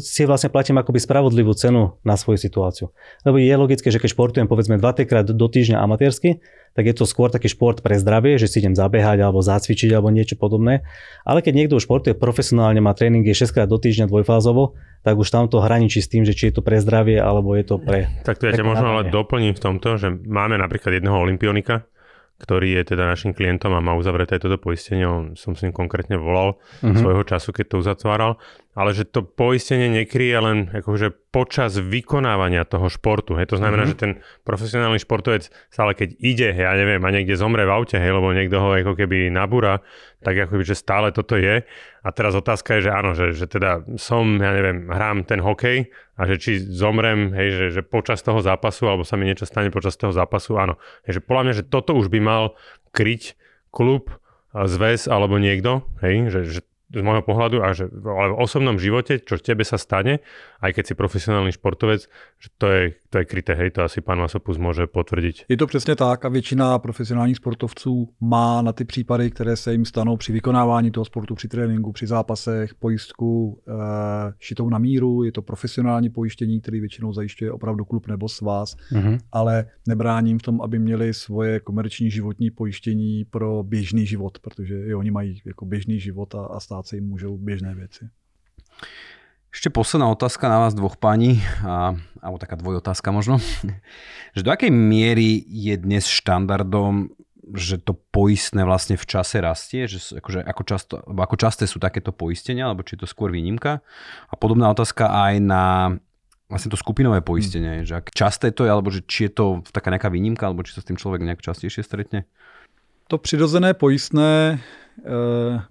[0.00, 2.86] si vlastne platím akoby spravodlivú cenu na svoju situáciu.
[3.28, 6.40] Lebo je logické, že keď športujem povedzme 2 krát do týždňa amatérsky,
[6.72, 10.12] tak je to skôr taký šport pre zdravie, že si idem zabehať alebo zacvičiť alebo
[10.12, 10.84] niečo podobné.
[11.24, 15.48] Ale keď niekto športuje profesionálne, má tréningy 6 krát do týždňa dvojfázovo, tak už tam
[15.48, 18.12] to hraničí s tým, že či je to pre zdravie alebo je to pre...
[18.24, 21.88] Tak to ja ťa možno ale doplním v tomto, že máme napríklad jedného olimpionika,
[22.36, 25.08] ktorý je teda našim klientom a má uzavreté toto poistenie.
[25.08, 26.96] On, som s ním konkrétne volal uh-huh.
[26.96, 28.32] svojho času, keď to uzatváral.
[28.76, 33.32] Ale že to poistenie nekryje len akože počas vykonávania toho športu.
[33.40, 33.56] Hej.
[33.56, 33.96] To znamená, uh-huh.
[33.96, 34.12] že ten
[34.44, 38.60] profesionálny športovec stále keď ide, ja neviem, a niekde zomre v aute, hej, lebo niekto
[38.60, 39.80] ho ako keby nabúra,
[40.20, 41.64] tak ako že stále toto je.
[42.04, 45.88] A teraz otázka je, že áno, že, že teda som, ja neviem, hrám ten hokej
[46.20, 49.72] a že či zomrem, hej, že, že počas toho zápasu, alebo sa mi niečo stane
[49.72, 50.76] počas toho zápasu, áno.
[51.08, 52.52] Hej, že podľa mňa, že toto už by mal
[52.92, 53.40] kryť
[53.72, 54.12] klub,
[54.64, 59.18] zväz alebo niekto, hej, že, že z môjho pohľadu a že ale v osobnom živote,
[59.18, 60.22] čo tebe sa stane,
[60.62, 62.06] aj keď si profesionálny športovec,
[62.38, 62.82] že to je,
[63.16, 65.36] to je kryté, hej, to asi pán Masopus může potvrdit.
[65.48, 69.84] Je to přesně tak a většina profesionálních sportovců má na ty případy, které se jim
[69.84, 73.72] stanou při vykonávání toho sportu, při tréninku, při zápasech, pojistku e,
[74.38, 79.18] šitou na míru, je to profesionální pojištění, který většinou zajišťuje opravdu klub nebo svaz, mm-hmm.
[79.32, 84.94] ale nebráním v tom, aby měli svoje komerční životní pojištění pro běžný život, protože i
[84.94, 88.08] oni mají jako běžný život a, a stát sa im môžu bežné veci.
[89.56, 93.40] Ešte posledná otázka na vás dvoch páni, a, alebo taká dvojotázka možno.
[94.36, 97.08] že do akej miery je dnes štandardom,
[97.56, 102.12] že to poistné vlastne v čase rastie, že akože ako, často, ako časté sú takéto
[102.12, 103.80] poistenia, alebo či je to skôr výnimka.
[104.28, 105.96] A podobná otázka aj na
[106.52, 107.88] vlastne to skupinové poistenie, hmm.
[107.88, 110.76] že ak časté to je, alebo že či je to taká nejaká výnimka, alebo či
[110.76, 112.28] sa s tým človek nejak častejšie stretne?
[113.08, 114.60] To přirozené pojistné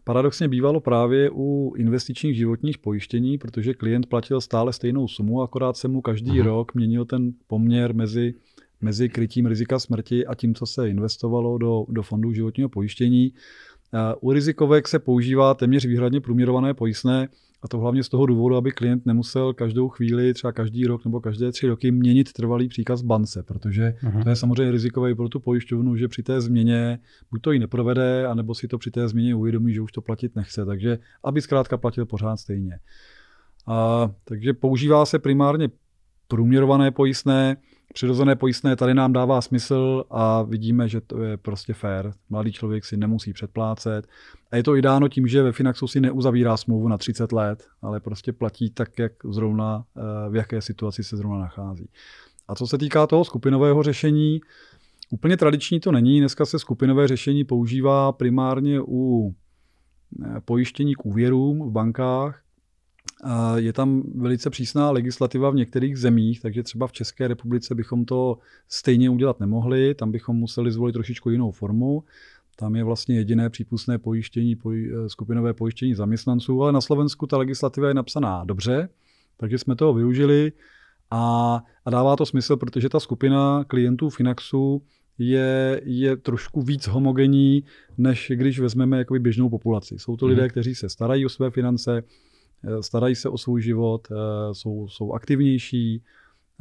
[0.03, 5.87] paradoxně bývalo právě u investičních životních pojištění, protože klient platil stále stejnou sumu, akorát se
[5.87, 6.43] mu každý uh-huh.
[6.43, 8.33] rok měnil ten poměr mezi,
[8.81, 13.33] mezi krytím rizika smrti a tím, co se investovalo do, do fondů životního pojištění.
[13.93, 17.27] Eh, u rizikovek se používá téměř výhradně průměrované pojistné,
[17.65, 21.21] a to hlavně z toho důvodu, aby klient nemusel každou chvíli, třeba každý rok nebo
[21.21, 24.23] každé tři roky měnit trvalý příkaz bance, protože uh-huh.
[24.23, 26.99] to je samozřejmě rizikové pro tu pojišťovnu, že při té změně
[27.31, 30.35] buď to ji neprovede, anebo si to při té změně uvědomí, že už to platit
[30.35, 30.65] nechce.
[30.65, 32.79] Takže aby zkrátka platil pořád stejně.
[33.67, 35.69] A, takže používá se primárně
[36.27, 37.57] průměrované pojistné,
[37.95, 42.11] Přirozené pojistné tady nám dává smysl a vidíme, že to je prostě fair.
[42.29, 44.07] Mladý člověk si nemusí předplácet.
[44.51, 47.67] A je to i dáno tím, že ve Finaxu si neuzavírá smlouvu na 30 let,
[47.81, 51.89] ale prostě platí tak, jak zrovna, eh, v jaké situaci se zrovna nachází.
[52.47, 54.41] A co se týká toho skupinového řešení,
[55.09, 56.19] úplně tradiční to není.
[56.19, 59.35] Dneska se skupinové řešení používá primárně u
[60.25, 62.44] eh, pojištění k úvěrům v bankách,
[63.55, 68.37] je tam velice přísná legislativa v některých zemích, takže třeba v České republice bychom to
[68.69, 72.03] stejně udělat nemohli, tam bychom museli zvolit trošičku jinou formu.
[72.55, 77.87] Tam je vlastně jediné přípustné pojištění, poj, skupinové pojištění zaměstnanců, ale na Slovensku ta legislativa
[77.87, 78.89] je napsaná dobře,
[79.37, 80.51] takže jsme toho využili
[81.11, 84.81] a, a dává to smysl, protože ta skupina klientů Finaxu
[85.17, 87.63] je, je trošku víc homogenní,
[87.97, 89.99] než když vezmeme jakoby běžnou populaci.
[89.99, 90.49] Jsou to lidé, mhm.
[90.49, 92.24] kteří se starají o své finance, Eh,
[92.81, 94.15] starají se o svůj život, eh,
[94.53, 96.03] jsou, jsou aktivnější,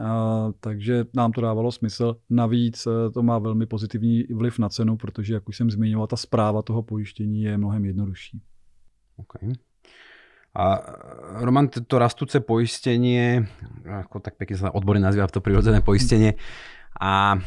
[0.01, 0.05] eh,
[0.61, 2.17] takže nám to dávalo smysl.
[2.31, 6.63] Navíc to má velmi pozitivní vliv na cenu, protože, jak už jsem zmiňoval, ta zpráva
[6.63, 8.41] toho pojištění je mnohem jednodušší.
[9.17, 9.53] Okay.
[10.55, 10.79] A
[11.43, 13.43] Roman, to rastúce poistenie,
[13.83, 16.39] ako tak pekne sa odborne nazýva to prirodzené poistenie,
[16.95, 17.43] a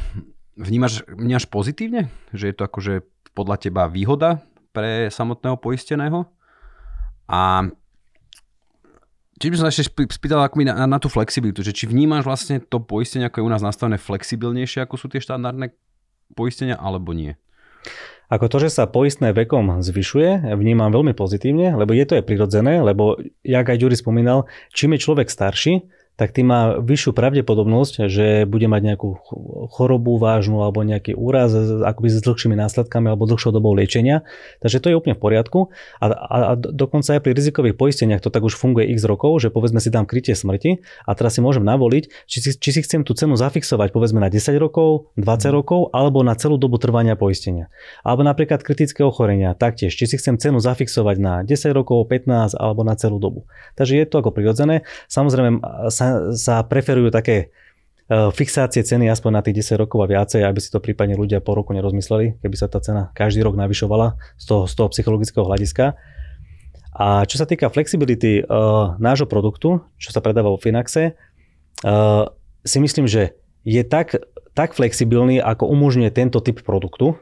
[0.60, 4.44] vnímaš, vnímaš pozitívne, že je to akože podľa teba výhoda
[4.76, 6.28] pre samotného poisteného?
[7.32, 7.72] A
[9.38, 9.84] Čiže by som ešte
[10.18, 13.52] spýtal ako na, na tú flexibilitu, že či vnímaš vlastne to poistenie, ako je u
[13.54, 15.78] nás nastavené, flexibilnejšie, ako sú tie štandardné
[16.34, 17.38] poistenia, alebo nie?
[18.28, 22.84] Ako to, že sa poistné vekom zvyšuje, vnímam veľmi pozitívne, lebo je to aj prirodzené,
[22.84, 25.88] lebo, jak aj Ďuri spomínal, čím je človek starší,
[26.18, 29.22] tak tým má vyššiu pravdepodobnosť, že bude mať nejakú
[29.70, 31.54] chorobu vážnu alebo nejaký úraz
[31.86, 34.26] akoby s dlhšími následkami alebo dlhšou dobou liečenia.
[34.66, 35.70] Takže to je úplne v poriadku.
[36.02, 39.54] A, a, a dokonca aj pri rizikových poisteniach to tak už funguje x rokov, že
[39.54, 43.06] povedzme si dám krytie smrti a teraz si môžem navoliť, či si, či si chcem
[43.06, 45.54] tú cenu zafixovať povedzme na 10 rokov, 20 mhm.
[45.54, 47.70] rokov alebo na celú dobu trvania poistenia.
[48.02, 52.82] Alebo napríklad kritické ochorenia taktiež, či si chcem cenu zafixovať na 10 rokov, 15 alebo
[52.82, 53.46] na celú dobu.
[53.78, 54.82] Takže je to ako prirodzené.
[55.06, 55.62] Samozrejme
[55.94, 57.50] sa sa, preferujú také
[58.12, 61.40] e, fixácie ceny aspoň na tých 10 rokov a viacej, aby si to prípadne ľudia
[61.40, 65.46] po roku nerozmysleli, keby sa tá cena každý rok navyšovala z toho, z toho psychologického
[65.46, 65.96] hľadiska.
[66.98, 71.14] A čo sa týka flexibility uh, nášho produktu, čo sa predáva vo Finaxe,
[71.86, 72.26] uh,
[72.66, 74.18] si myslím, že je tak,
[74.58, 77.14] tak flexibilný, ako umožňuje tento typ produktu.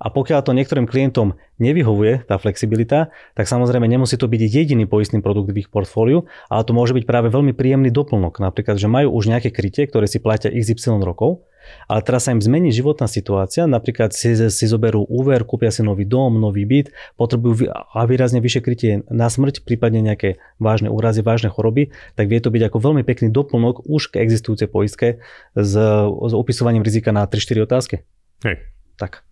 [0.00, 5.20] A pokiaľ to niektorým klientom nevyhovuje tá flexibilita, tak samozrejme nemusí to byť jediný poistný
[5.20, 8.40] produkt v ich portfóliu, ale to môže byť práve veľmi príjemný doplnok.
[8.40, 11.44] Napríklad, že majú už nejaké krytie, ktoré si platia XY rokov,
[11.84, 16.08] ale teraz sa im zmení životná situácia, napríklad si, si zoberú úver, kúpia si nový
[16.08, 21.52] dom, nový byt, potrebujú a výrazne vyššie krytie na smrť, prípadne nejaké vážne úrazy, vážne
[21.52, 25.20] choroby, tak vie to byť ako veľmi pekný doplnok už k existujúcej poistke
[25.52, 27.96] s, s opisovaním rizika na 3-4 otázky.
[28.40, 28.64] Hej.
[28.96, 29.29] Tak.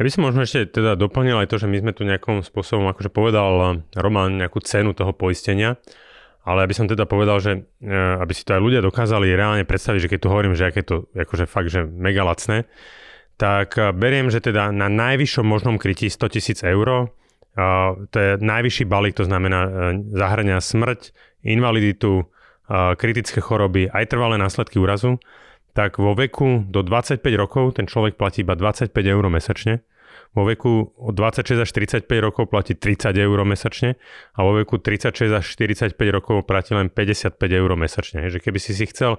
[0.00, 2.88] Ja by som možno ešte teda doplnil aj to, že my sme tu nejakým spôsobom
[2.88, 5.76] akože povedal Roman nejakú cenu toho poistenia,
[6.40, 10.00] ale aby som teda povedal, že eh, aby si to aj ľudia dokázali reálne predstaviť,
[10.00, 12.64] že keď tu hovorím, že aké to akože fakt, že mega lacné,
[13.36, 17.12] tak eh, beriem, že teda na najvyššom možnom krytí 100 tisíc eur,
[18.08, 21.10] to je najvyšší balík, to znamená zahrania smrť,
[21.42, 22.30] invaliditu,
[22.94, 25.18] kritické choroby, aj trvalé následky úrazu,
[25.76, 29.86] tak vo veku do 25 rokov ten človek platí iba 25 eur mesačne
[30.30, 31.68] vo veku od 26 až
[32.06, 33.98] 45 rokov platí 30 eur mesačne
[34.34, 38.30] a vo veku 36 až 45 rokov platí len 55 eur mesačne.
[38.30, 39.18] Že keby si si chcel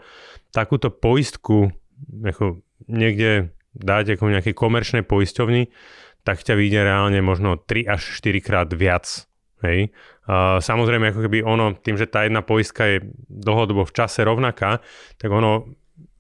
[0.56, 1.76] takúto poistku
[2.24, 5.72] ako niekde dať ako nejakej komerčnej poisťovni,
[6.24, 9.28] tak ťa vyjde reálne možno 3 až 4 krát viac.
[9.62, 9.94] Hej.
[10.26, 12.98] A samozrejme, ako keby ono, tým, že tá jedna poistka je
[13.30, 14.82] dlhodobo v čase rovnaká,
[15.22, 15.70] tak ono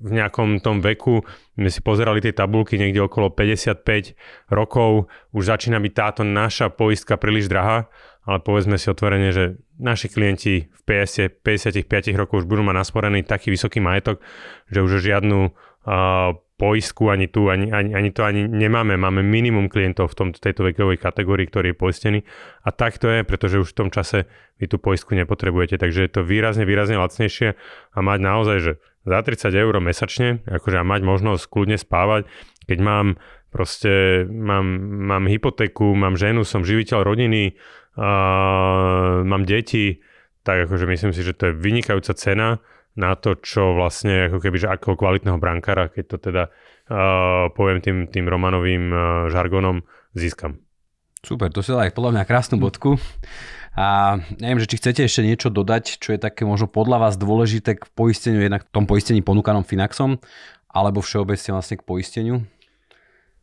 [0.02, 1.22] v nejakom tom veku,
[1.62, 4.18] my si pozerali tie tabulky niekde okolo 55
[4.49, 7.88] rokov, už začína byť táto naša poistka príliš drahá,
[8.26, 11.86] ale povedzme si otvorene, že naši klienti v 50, 55
[12.18, 14.22] rokov už budú mať nasporený taký vysoký majetok,
[14.70, 18.93] že už žiadnu uh, poistku ani tu, ani, ani, ani to ani nemáme.
[18.93, 22.20] Máme minimum klientov v tom, tejto vekovej kategórii, ktorý je poistený.
[22.62, 24.30] A tak to je, pretože už v tom čase
[24.62, 25.82] vy tú poistku nepotrebujete.
[25.82, 27.58] Takže je to výrazne, výrazne lacnejšie
[27.97, 28.74] a mať naozaj, že
[29.04, 32.30] za 30 eur mesačne, akože a mať možnosť kľudne spávať,
[32.70, 33.08] keď mám
[33.52, 34.64] proste, mám,
[35.12, 37.58] mám hypotéku, mám ženu, som živiteľ rodiny,
[37.99, 39.99] uh, mám deti,
[40.41, 42.64] tak akože myslím si, že to je vynikajúca cena
[42.95, 47.80] na to, čo vlastne ako keby, že akého kvalitného brankára, keď to teda uh, poviem
[47.80, 48.99] tým, tým romanovým uh,
[49.32, 49.84] žargonom,
[50.16, 50.60] získam.
[51.22, 52.97] Super, to si aj podľa mňa krásnu bodku.
[53.78, 57.80] A neviem, že či chcete ešte niečo dodať, čo je také možno podľa vás dôležité
[57.80, 60.19] k poisteniu, jednak tom poistení ponúkanom Finaxom,
[60.67, 62.36] alebo všeobecne vlastne k poisteniu?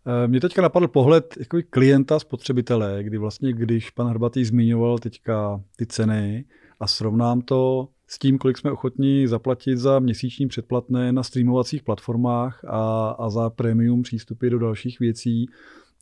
[0.05, 5.61] E, Mně teďka napadl pohled jako klienta, spotřebitele, kdy vlastně, když pan Hrbatý zmiňoval teďka
[5.77, 6.45] ty ceny
[6.81, 12.65] a srovnám to s tím, kolik jsme ochotní zaplatit za měsíční předplatné na streamovacích platformách
[12.65, 15.47] a, a za premium přístupy do dalších věcí,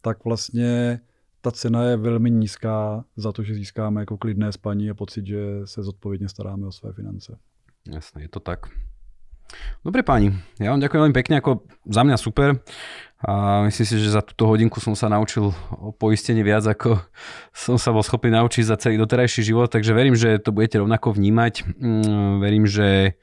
[0.03, 1.01] tak vlastně
[1.47, 5.40] ta cena je velmi nízká za to, že získáme jako klidné spaní a pocit, že
[5.64, 7.38] se zodpovědně staráme o své finance.
[7.92, 8.66] Jasné, je to tak.
[9.86, 12.59] Dobre páni, ja vám ďakujem veľmi pekne, ako za mňa super.
[13.22, 16.99] A myslím si, že za túto hodinku som sa naučil o poistení viac, ako
[17.55, 21.14] som sa bol schopný naučiť za celý doterajší život, takže verím, že to budete rovnako
[21.14, 21.62] vnímať.
[21.78, 23.14] Mm, verím, že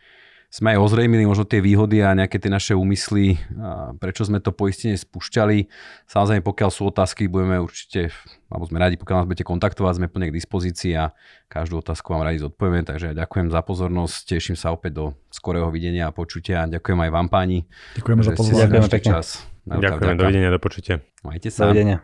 [0.53, 3.41] sme aj ozrejmili možno tie výhody a nejaké tie naše úmysly,
[3.97, 5.65] prečo sme to poistenie spúšťali.
[6.05, 8.13] Samozrejme, pokiaľ sú otázky, budeme určite,
[8.53, 11.09] alebo sme radi, pokiaľ nás budete kontaktovať, sme plne k dispozícii a
[11.49, 12.85] každú otázku vám radi zodpovieme.
[12.85, 16.69] Takže ja ďakujem za pozornosť, teším sa opäť do skorého videnia a počutia.
[16.69, 17.65] Ďakujem aj vám páni.
[17.97, 18.61] Ďakujeme za pozornosť.
[18.61, 19.11] Ďakujeme pekne.
[19.17, 19.27] Čas.
[19.65, 21.01] Ďakujem, dovidenia, do počutia.
[21.25, 21.65] Majte sa.
[21.65, 21.97] Dovidenia.